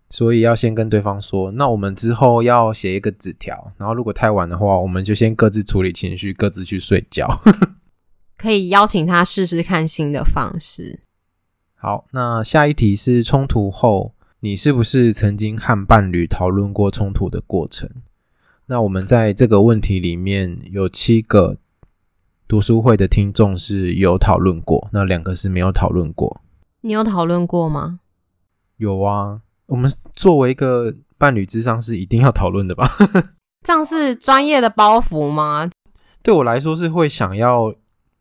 [0.10, 7.28] 所以要先跟对方说，那我们之后要写一个纸条，然后如果太晚的话，我们就先各自处理情绪，各自去睡觉。
[8.36, 11.00] 可以邀请他试试看新的方式。
[11.76, 17.90] 好，那下一题是冲突后，你是不是曾经和伴侣讨论过冲突的过程？
[18.66, 21.58] 那我们在这个问题里面有七个
[22.48, 26.42] 读书会的听众是有讨论过，那两个是没有讨论过。
[26.82, 28.00] 你有讨论过吗？
[28.78, 29.42] 有啊。
[29.70, 32.90] 我们作为一个伴侣之上是一定要讨论的吧？
[33.64, 35.70] 这样是专业的包袱吗？
[36.24, 37.76] 对我来说是会想要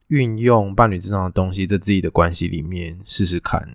[0.09, 3.67] 运用伴侣之上的东西在自己的关系里面试试看。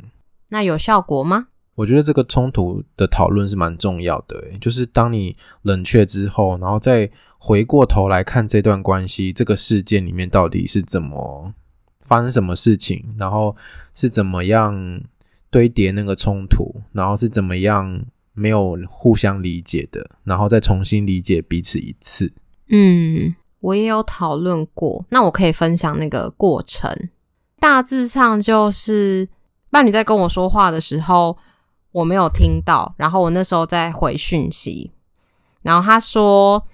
[0.50, 1.48] 那有效果吗？
[1.76, 7.10] 我觉得这个冲突的讨论是蛮重要的，就是当你冷却之后，然后再
[7.40, 11.52] 回过头来看这段关系，这个事件里面到底是怎么
[12.02, 13.56] 发生什么事情，然后
[13.96, 15.02] 是怎么样。
[15.54, 22.34] 堆叠那个冲突，然后是怎么样没有互相理解的，然后再重新理解彼此一次。
[22.70, 26.92] 嗯，我也有讨论过，那我可以分享那个过程。
[27.60, 29.30] 大致上就是
[29.70, 31.38] 伴侣在跟我说话的时候，
[31.92, 34.92] 我没有听到，然后我那时候在回讯息，
[35.62, 36.66] 然后他说。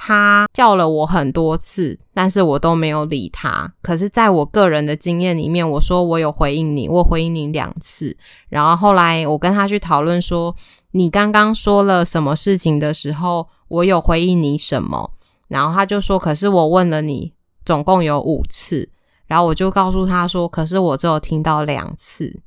[0.00, 3.70] 他叫了我很多次，但是我都没有理他。
[3.82, 8.16] 可是，在我个人的经验里面，我说我有回应你，我回应你两次。
[8.48, 10.54] 然后后来我跟他去讨论说，
[10.92, 15.10] 你刚刚说了什么事情的时候，我有回应你什么？
[15.48, 17.32] 然后他就说，可是我问了你，
[17.64, 18.88] 总共有五次。
[19.26, 22.40] 然后我就告诉他说，可是我只有听到两次。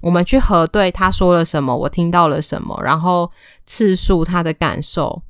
[0.00, 3.30] 我们去核对他说了什么，我听到了什么，然后
[3.66, 5.22] 次数他的感受。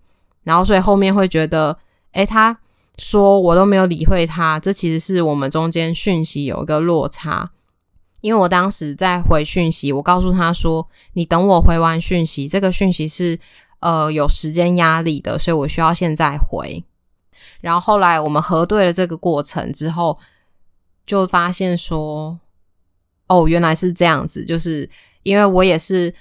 [0.49, 1.77] 然后，所以后面会觉得，
[2.13, 2.59] 诶，他
[2.97, 7.51] 说我都没有理会他，这其实是我们中间讯息有一个落差。
[8.23, 13.39] 因为我当时在回讯息，我告诉他说，你等我回完讯息，这个讯息是
[13.81, 16.83] 呃有时间压力的，所以我需要现在回。
[17.61, 20.17] 然后后来我们核对了这个过程之后，
[21.05, 22.41] 就发现说，
[23.27, 24.89] 哦，原来是这样子，就是
[25.25, 26.15] 因为我也是。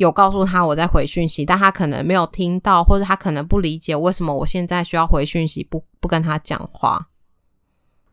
[0.00, 7.08] 有告诉他我在回讯息，但他可能没有听到，或者他可能不理解为什么我现在需要回讯息，不不跟他讲话。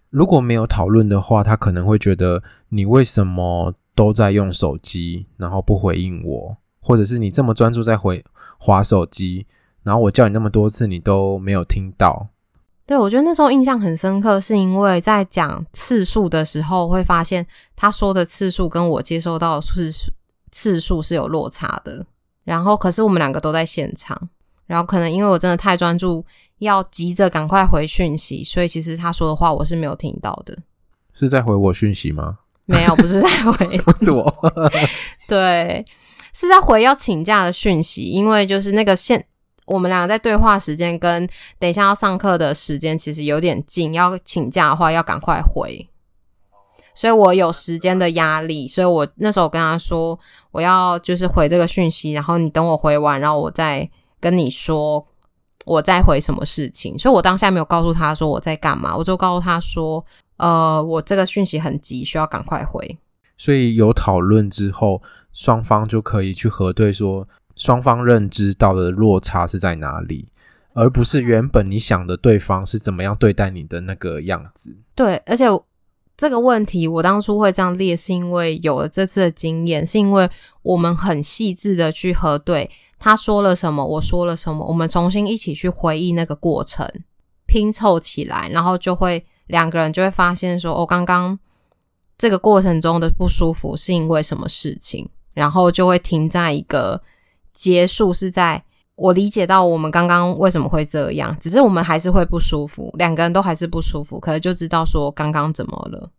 [0.09, 8.21] 如果没有讨论的话，他可能会觉得你为什么都在用手机，然后不回应我，或者是你这么专注在回
[8.57, 9.47] 划手机，
[9.83, 12.27] 然后我叫你那么多次，你都没有听到。
[12.85, 20.11] 对，我觉得那时候印象很深刻，是因为在讲次数的时候，会发现他说的次数跟我接收到的次数。
[20.51, 22.05] 次数是有落差的，
[22.43, 24.29] 然后可是我们两个都在现场，
[24.65, 26.25] 然后可能因为我真的太专注，
[26.59, 30.57] 要急着赶快回讯息，所以其实他说的话我是没有听到的。
[31.13, 32.37] 是在回我讯息吗？
[32.65, 34.51] 没有，不是在回，不 是我。
[35.27, 35.85] 对，
[36.33, 39.25] 是在回要请假的讯息，因为就是那个现
[39.65, 41.27] 我们两个在对话时间跟
[41.57, 45.87] 等一下要上课的时间其实有点近，要请假的话要赶快回。
[46.97, 50.17] 所以我有时间的压力，所以我那时候跟他说，
[50.49, 53.87] 我要就是回这个讯息，然后你等我回完，然后我再
[54.19, 55.05] 跟你说
[55.65, 56.97] 我在回什么事情。
[56.97, 60.03] 所以我当下没有告诉他说我在干嘛，我就告诉他说，
[60.37, 62.97] 呃，我这个讯息很急，需要赶快回。
[63.37, 70.29] 所以有讨论之后，双方就可以去核对说双方认知到的落差是在哪里。
[70.73, 74.77] 而不是原本你想的对方是怎么样对待你的那个样子。
[74.95, 75.45] 对，而且
[76.17, 80.27] 这个问题我当初会这样列，是因为有了这次的经验，是因为
[80.63, 86.91] 我们很细致的去核对他说了什么，我说了什么，我们重新一起去回忆那个过程，
[87.45, 91.37] 拼凑起来，然后就会两个人就会发现说，哦，刚刚
[92.17, 97.01] 这个过程中的不舒服是因为什么事情，然后就会停在一个
[97.53, 98.63] 结束是在。
[98.97, 106.09] 我理解到我们刚刚为什么会这样，只是我们还是会不舒服，两个人都还是不舒服，可是就知道说刚刚怎么了，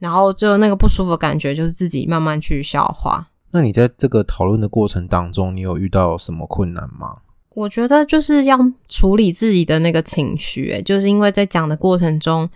[0.00, 3.28] 然后就那个不舒服的感觉就是自己慢慢去消化。
[3.52, 7.18] 那你在这个讨论的过程当中，你有遇到什么困难吗？
[7.54, 8.58] 我觉得就是要
[8.88, 12.50] 处理自己的那个情绪，就是因为在讲的过程中，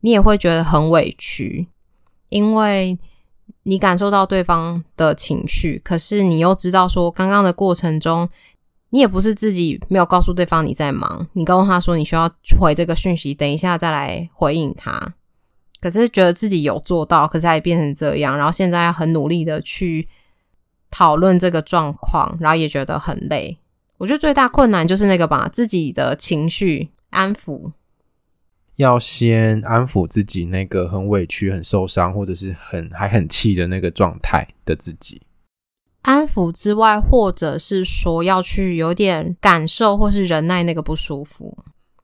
[0.00, 1.68] 你也会觉得很委屈，
[2.28, 2.98] 因为
[3.62, 8.28] 你感受到对方的情绪，可是你又知道说刚刚的过程中。
[8.94, 12.30] 你也不是自己没有告诉对方你在忙，你告诉他说你需要
[12.60, 15.14] 回这个讯息，等一下再来回应他。
[15.80, 20.06] 可是觉得自己有做到，可是还变成这样，然后现在很努力的去
[20.90, 23.58] 讨论这个状况，然后也觉得很累。
[23.96, 27.72] 我觉得最大困难就是那个把自己的情绪安抚，
[28.76, 35.22] 要先安抚自己那个很委屈、很受伤，或者是很还很气的那个状态的自己。
[36.02, 41.56] 安抚之外，或者是说要去有点感受，或是忍耐那个不舒服，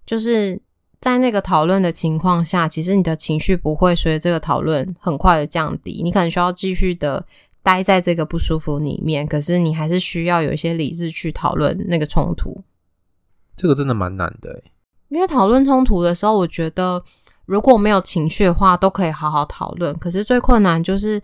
[0.07, 0.61] 就是
[1.01, 7.27] 在那个讨论的情况下，其实你的情绪不会随着这个讨论很快的降低，你可能需要继续的
[7.63, 12.63] 待在这个不舒服里面，可是你还是需要有一些理智去讨论那个冲突。
[13.57, 14.63] 这个真的蛮难的，
[15.09, 17.03] 因为讨论冲突的时候，我觉得
[17.47, 21.21] 如果没有情绪的话，都可以好好讨论，可是最困难就是。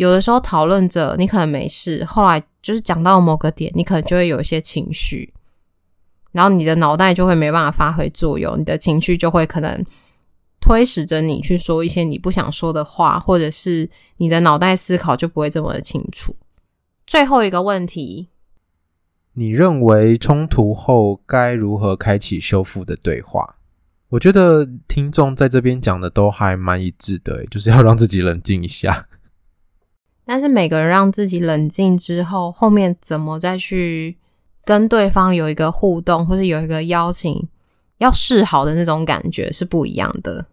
[0.00, 5.30] 有的时候讨论着，你可能没事，后来就是讲到某个点，你可能就会有一些情绪，
[6.32, 9.84] 然后你的脑袋就会没办法发挥作用，你的情绪就会可能
[10.58, 16.34] 推使着你去说一些你不想说的话，或者是你的脑袋思考就不会这么的清楚。
[17.06, 18.30] 最后一个问题，
[19.34, 23.56] 你认为冲突后该如何开启修复的对话？
[24.08, 29.06] 我觉得听众在这边讲的都还蛮一致的，就是要让自己冷静一下。
[30.32, 34.16] 但是每个人让自己冷静之后，后面怎么再去
[34.64, 37.48] 跟对方有一个互动，或是有一个邀请，
[37.98, 40.46] 要示好的那种感觉是不一样的。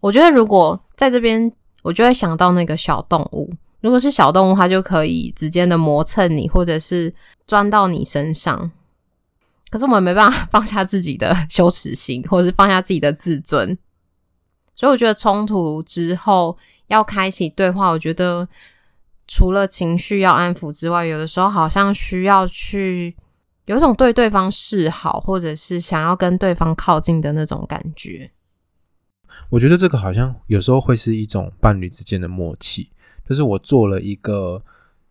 [0.00, 1.50] 我觉得如果在这边，
[1.82, 3.50] 我就会想到那个小动物。
[3.80, 7.14] 如果是小动物，它就可以直接的磨蹭你，或者是
[7.46, 8.70] 钻到你身上。
[9.70, 13.78] 可是我们没办法放下自己的羞耻心，或者是放下自己的自尊。
[14.74, 16.58] 所以我觉得冲突之后
[16.88, 18.46] 要开启对话，我觉得。
[19.28, 23.16] 除了情绪要安抚之外，有的时候好像需要去
[23.64, 28.30] 有一种对对方示好，或者是想要跟对方靠近的那种感觉。
[29.50, 32.90] 我觉得这个好像有时候会是一种伴侣之间的默契，
[33.28, 34.62] 就是我做了一个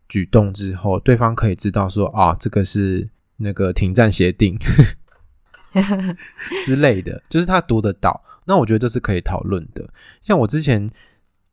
[0.08, 4.58] 举动之后，对方可以知道说啊，这个是那个停战协定
[6.66, 8.24] 之类的，就是他读得到。
[8.46, 9.90] 那我觉得这是可以讨论的。
[10.22, 10.90] 像我之前。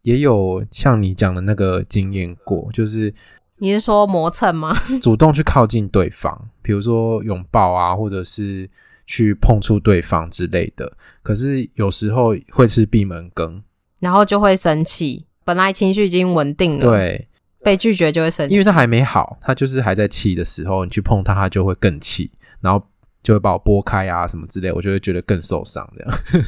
[0.03, 3.12] 也有像你讲的那个经验过，就是
[3.59, 4.74] 你是说磨蹭吗？
[5.00, 8.68] 主动去靠近对方，比如说拥抱啊，或者是
[9.07, 10.92] 去碰触对方之类的。
[11.22, 13.62] 可是有时候会是闭门羹，
[14.00, 15.26] 然后就会生气。
[15.44, 17.28] 本来情绪已经稳定了，对，
[17.64, 22.30] 被拒绝就会生气，因为他还没好，他就是还在气的时候，你去碰他，他就会更气，
[22.61, 22.84] 然后
[23.22, 26.44] 就会把我拨开啊什么之类，我就会觉得更受伤这样。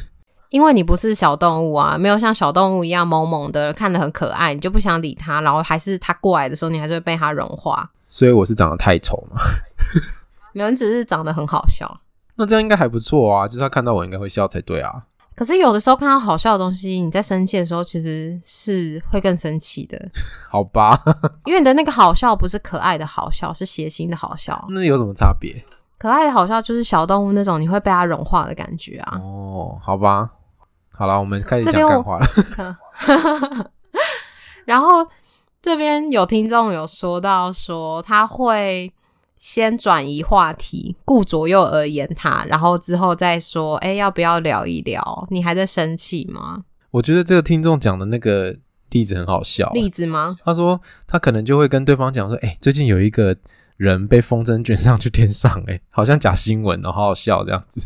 [0.49, 7.89] 因为你不是小动物啊，没有像小动物一样萌萌的，看得很可爱，你就不想理它，然后还是它过来的时候，你还是会被它融化。
[8.07, 9.41] 所以我是长得太丑吗？
[10.53, 11.99] 没有，你只是长得很好笑。
[12.35, 15.03] 那这样应该还不错啊，就是他看到我应该会笑才对啊。
[15.35, 20.09] 可是有的时候看到好笑的东西，你在生气的时候其实是会更生气的。
[20.49, 20.97] 好吧，
[21.43, 24.65] 因为你的那个好笑不是可爱的好笑，是邪心的好笑。
[24.69, 25.65] 那有什么差别？
[26.05, 29.19] 可爱的好笑就是小动物那种你会被它融化的感觉啊。
[29.23, 30.29] 哦，好吧。
[30.91, 32.27] 好了，我们开始讲干话了。
[34.65, 35.03] 然后
[35.63, 38.93] 这边有听众有说到说他会
[39.35, 45.27] 先转移话题，顾左右而言他，然后之后再说，哎、欸，要不要聊一聊？
[45.31, 46.59] 你还在生气吗？
[46.91, 48.55] 我觉得这个听众讲的那个
[48.91, 49.71] 例子很好笑。
[49.71, 50.37] 例子吗？
[50.45, 53.35] 他说他可能就会跟对方讲说：“哎、欸，最近有一个
[53.77, 57.81] 人被风筝卷上去天上、欸，哎， 好像假新闻哦，好好笑这样子。”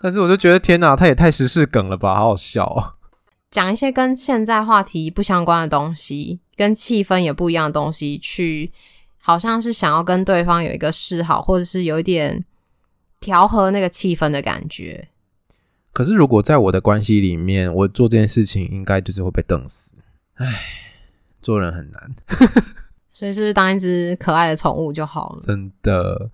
[0.00, 2.94] 但是我就觉得天哪，他也太时事梗了吧，好好笑哦。
[3.50, 8.70] 讲一些跟现在话题不相关的东西，跟气氛也不一样的东西，去
[9.22, 12.44] 好像是想要跟对方有一个示好，或者是有一点
[13.20, 15.08] 调和那个气氛的感觉。
[15.92, 19.92] 可是如果在我的关系里面，我做这件事情，应该就是会被瞪死。
[20.34, 20.52] 唉，
[21.40, 22.14] 做人很难。
[23.14, 25.42] 所以是不是当一只可爱的宠物就好了？
[25.46, 26.30] 真的。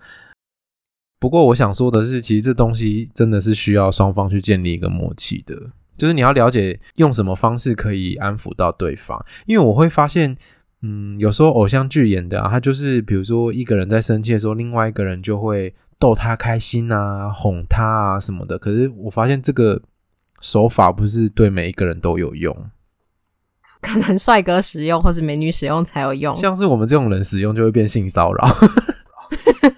[1.20, 5.54] 不过我想说的是，其实这东西真的是需要双方去建立一个默契的。
[5.98, 10.34] 就是你要了解用什么方式可以安抚到对方，因为我会发现，
[10.80, 18.58] 嗯，有时候偶像剧演的啊，他就是比如说一个人在生气的时候，另外一个人就会逗他开心啊，哄他啊什么的。
[18.58, 19.82] 可是我发现这个
[20.40, 22.56] 手法不是对每一个人都有用，
[23.80, 28.48] 可能帅哥使用或是美女使用才有用，像是我们这种人使用就会变性骚扰，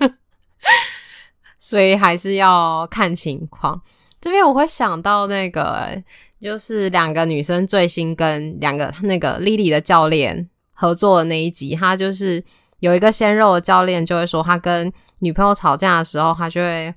[1.58, 3.80] 所以还是要看情况。
[4.20, 6.00] 这边我会想到那个，
[6.40, 12.42] 就是两个女生最新跟两个那个 Lily 的教练合作的那一集，他就是
[12.78, 16.94] 有一个鲜肉的教练就会说，他跟女朋友吵架的时候，他就会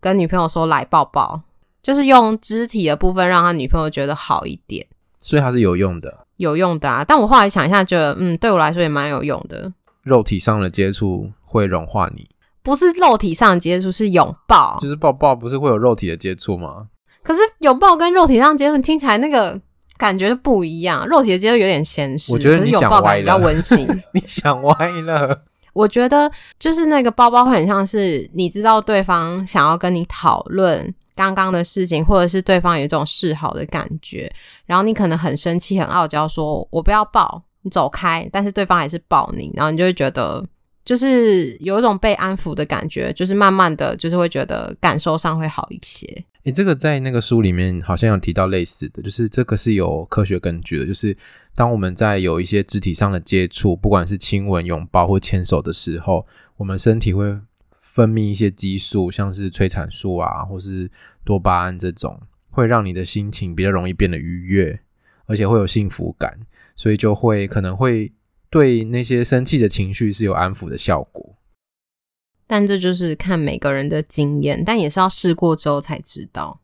[0.00, 1.40] 跟女朋友说来抱抱，
[1.82, 4.84] 就是用肢体的部分让他女朋友觉得好一点，
[5.20, 7.04] 所以他是有用的，有用的啊。
[7.06, 9.72] 但我后来想一下，觉得嗯，对我来说也蛮有用的。
[10.02, 12.28] 肉体上的接触会融化你。
[12.62, 14.78] 不是肉体上的接触，是拥抱。
[14.80, 16.86] 就是抱抱，不是会有肉体的接触吗？
[17.22, 19.60] 可是拥抱跟肉体上接触听起来那个
[19.96, 21.06] 感觉不一样。
[21.06, 23.20] 肉体的接触有点咸湿，我觉得你想歪了。
[23.20, 23.86] 比较温馨。
[24.12, 25.44] 你想歪了。
[25.72, 34.32] 我觉得就是那个包包会很像是你知道对方想要跟你讨论刚刚的事情，或者是对方有一种示好的感觉，
[34.66, 38.28] 然后你可能很生气、很傲娇，说我不要抱，你走开。
[38.32, 40.46] 但是对方还是抱你，然后你就会觉得。
[40.84, 46.06] 就是有一种被安抚的感觉，就是慢慢的就是会觉得感受上会好一些。
[46.44, 51.16] 诶，这个在那个书里面好像有提到类似的，就是这个是有科学根据的，就是
[51.56, 56.24] 当我们在有一些肢体上的接触，不管是亲吻、拥抱或牵手的时候，
[56.56, 57.36] 我们身体会
[57.96, 60.90] 分泌一些激素，像是催产素啊，或是
[61.24, 62.20] 多巴胺这种，
[62.50, 64.78] 会让你的心情比较容易变得愉悦，
[65.24, 66.38] 而且会有幸福感，
[66.76, 68.12] 所以就会可能会。
[68.48, 71.36] 对那些生气的情绪是有安抚的效果，
[72.46, 76.60] 但这就是看每个人的经验，但也是要试过之后才知道。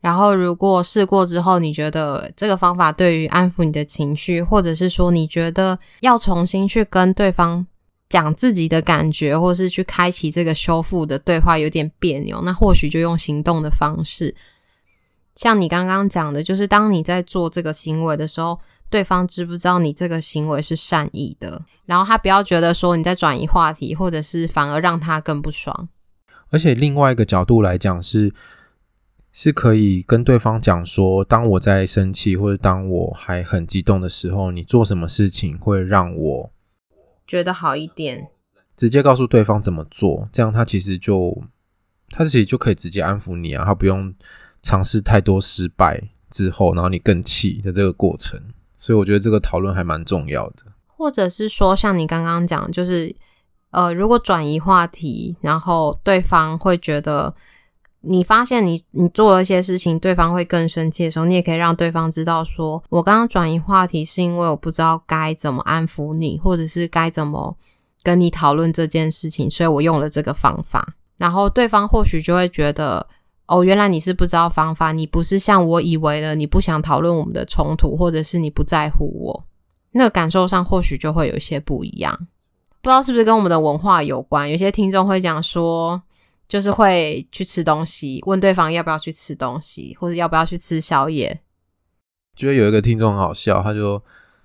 [0.00, 7.64] 然后，如果试过之后，你觉得这个方法对于安抚你的情绪，或者是说你觉得要重新去跟对方
[8.08, 14.34] 讲自己的感觉，或是去开启这个修复的对话有点别扭，那或许就用行动的方式，
[15.34, 18.58] 像你刚刚讲的，就是当你在做这个行为的时候。
[18.88, 21.60] 对方知不知道你这个行为是善意的？
[21.86, 25.88] 然后他不要觉得说你在转移话题，或者是反而让他更不爽。
[26.50, 28.32] 而且另外一个角度来讲是，
[29.32, 36.50] 是可以跟对方讲说，当我在生气或者当我还很激动的时候，你做什么事情会让我
[37.26, 38.28] 觉得好一点？
[38.76, 41.42] 直接告诉对方怎么做，这样他其实就
[42.10, 44.14] 他其实就可以直接安抚你啊，他不用
[44.62, 48.40] 尝试太多失败之后，然后你更气的这个过程。
[48.78, 53.16] 所以我觉得这个讨论还蛮重要的，或者是说，像你刚刚讲，就是
[53.70, 57.34] 呃，如果转移话题，然后对方会觉得
[58.06, 67.56] 你发现你你做了一些事情，对方会更生气的时候，你也可以让对方知道说，我刚刚转移话题是因为我不知道该怎么安抚你，或者是该怎么
[68.02, 73.06] 跟你讨论这件事情，所以我用了这个方法，然后对方或许就会觉得。
[73.48, 79.44] 哦，原来你是不知道方法，你不是像我以为的，你不想讨论我们的冲突，或者是你不在乎我，
[79.92, 82.26] 那个感受上或许就会有些不一样。
[82.82, 84.50] 不知道是不是跟我们的文化有关？
[84.50, 86.02] 有些听众会讲说，
[86.48, 91.40] 就是会去吃东西，问对方要不要去吃东西，或者要不要去吃宵夜。
[92.36, 94.02] 觉得有一个听众很好笑，他就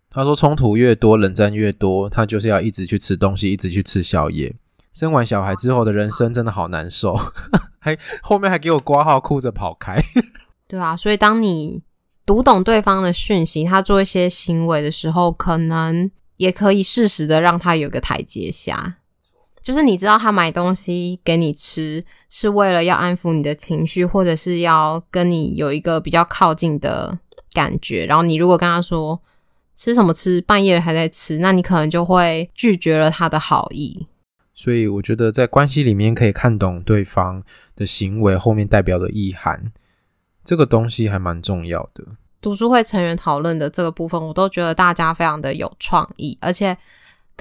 [0.10, 4.56] 他说冲突越多，冷战越多，他就是要一直去吃东西，一直去吃宵夜。
[4.93, 7.16] 生完小孩之后的人生真的好难受，
[7.80, 10.02] 还后面还给我挂号，哭着跑开。
[10.68, 11.84] 对啊，所以当你
[12.26, 18.97] 读懂对方的讯息，他做一些行为的时候，可能也可以适时的让他有个台阶下。
[19.64, 27.20] 就是你知道他买东西给你吃，是为了要安抚你的情绪，或者是要跟你有一个比较靠近的
[27.53, 28.05] 感觉。
[28.05, 29.22] 然后你如果跟他说
[29.76, 34.07] 吃什么吃，半夜还在吃，那你可能就会拒绝了他的好意。
[34.53, 37.43] 所以我觉得在关系里面可以看懂对方
[37.76, 39.72] 的行为后面代表的意涵，
[40.43, 42.03] 这个东西还蛮重要的。
[42.39, 46.76] 读书会成员讨论的这个部分，我都觉得大家非常的有创意，而且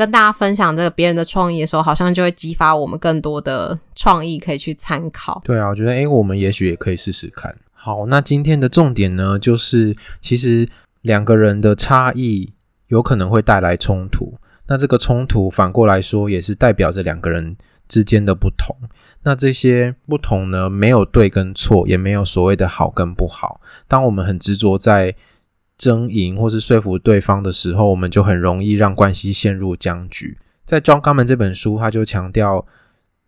[0.00, 5.38] 跟大家分享这个别人的创意的时候，好像就会激发我们更多的创意可以去参考。
[5.44, 7.54] 对啊，我觉得诶，我们也许也可以试试看。
[7.74, 10.66] 好，那今天的重点呢，就是其实
[11.02, 12.50] 两个人的差异
[12.88, 14.38] 有可能会带来冲突，
[14.68, 17.54] 那这个冲突反过来说，也是代表着两个人
[17.86, 18.74] 之间的不同。
[19.24, 23.60] 那这些不同呢，没有对跟错，也没有所谓的好跟不好。
[23.86, 25.14] 当我们很执着在
[25.80, 30.36] 争赢或是说服对方的时候，我们就很容易让关系陷入僵局。
[30.66, 32.66] 在《John Gottman》这本书，他就强调，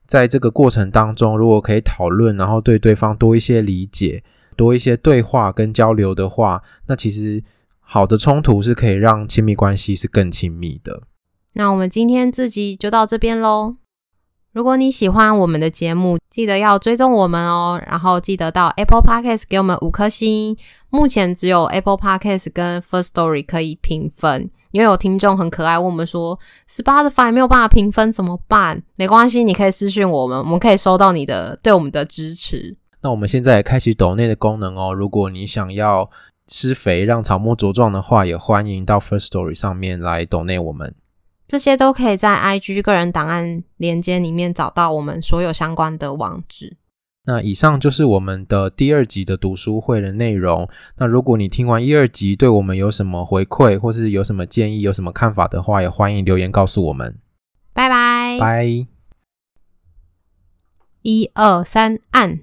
[0.07, 4.23] 在这个过程当中，如果可以讨论，然后对对方多一些理解。
[4.55, 7.43] 多一些对话跟交流的话，那其实
[7.81, 11.05] 好的冲突是可以让亲密关系是更亲密的。
[11.55, 13.77] 那我们今天这集就到这边喽。
[14.53, 20.55] 如果你喜欢我们的节目，记得要追踪我们哦，然后记得到 Apple Podcast 给我们五颗星。
[20.91, 26.39] 目前只有 Apple Podcast 跟 First Story 可以评分，因为有听众很可爱问我们说
[26.69, 28.83] ，Spotify 没有办法评分怎么办？
[28.97, 32.77] 没关系，你可以私讯我们，我们可以收到你的对我们的支持。
[33.01, 34.93] 那我们现在也开启抖内的功能哦。
[34.93, 36.11] 如果你想要
[36.49, 40.95] 施肥让草木茁壮的话，也欢迎到 First Story 上面来抖内我们。
[41.53, 46.79] 这些都可以在 IG 个人档案连接里面找到我们所有相关的网址。
[47.27, 50.67] 那以上就是我们的第二集的读书会的内容。
[50.97, 57.19] 那如果你听完一二集，对我们有什么回馈，或是有什么建议、有什么看法的话，也欢迎留言告诉我们。
[57.75, 58.39] 拜拜。
[58.41, 58.87] 拜。
[61.03, 62.41] 一二三，按。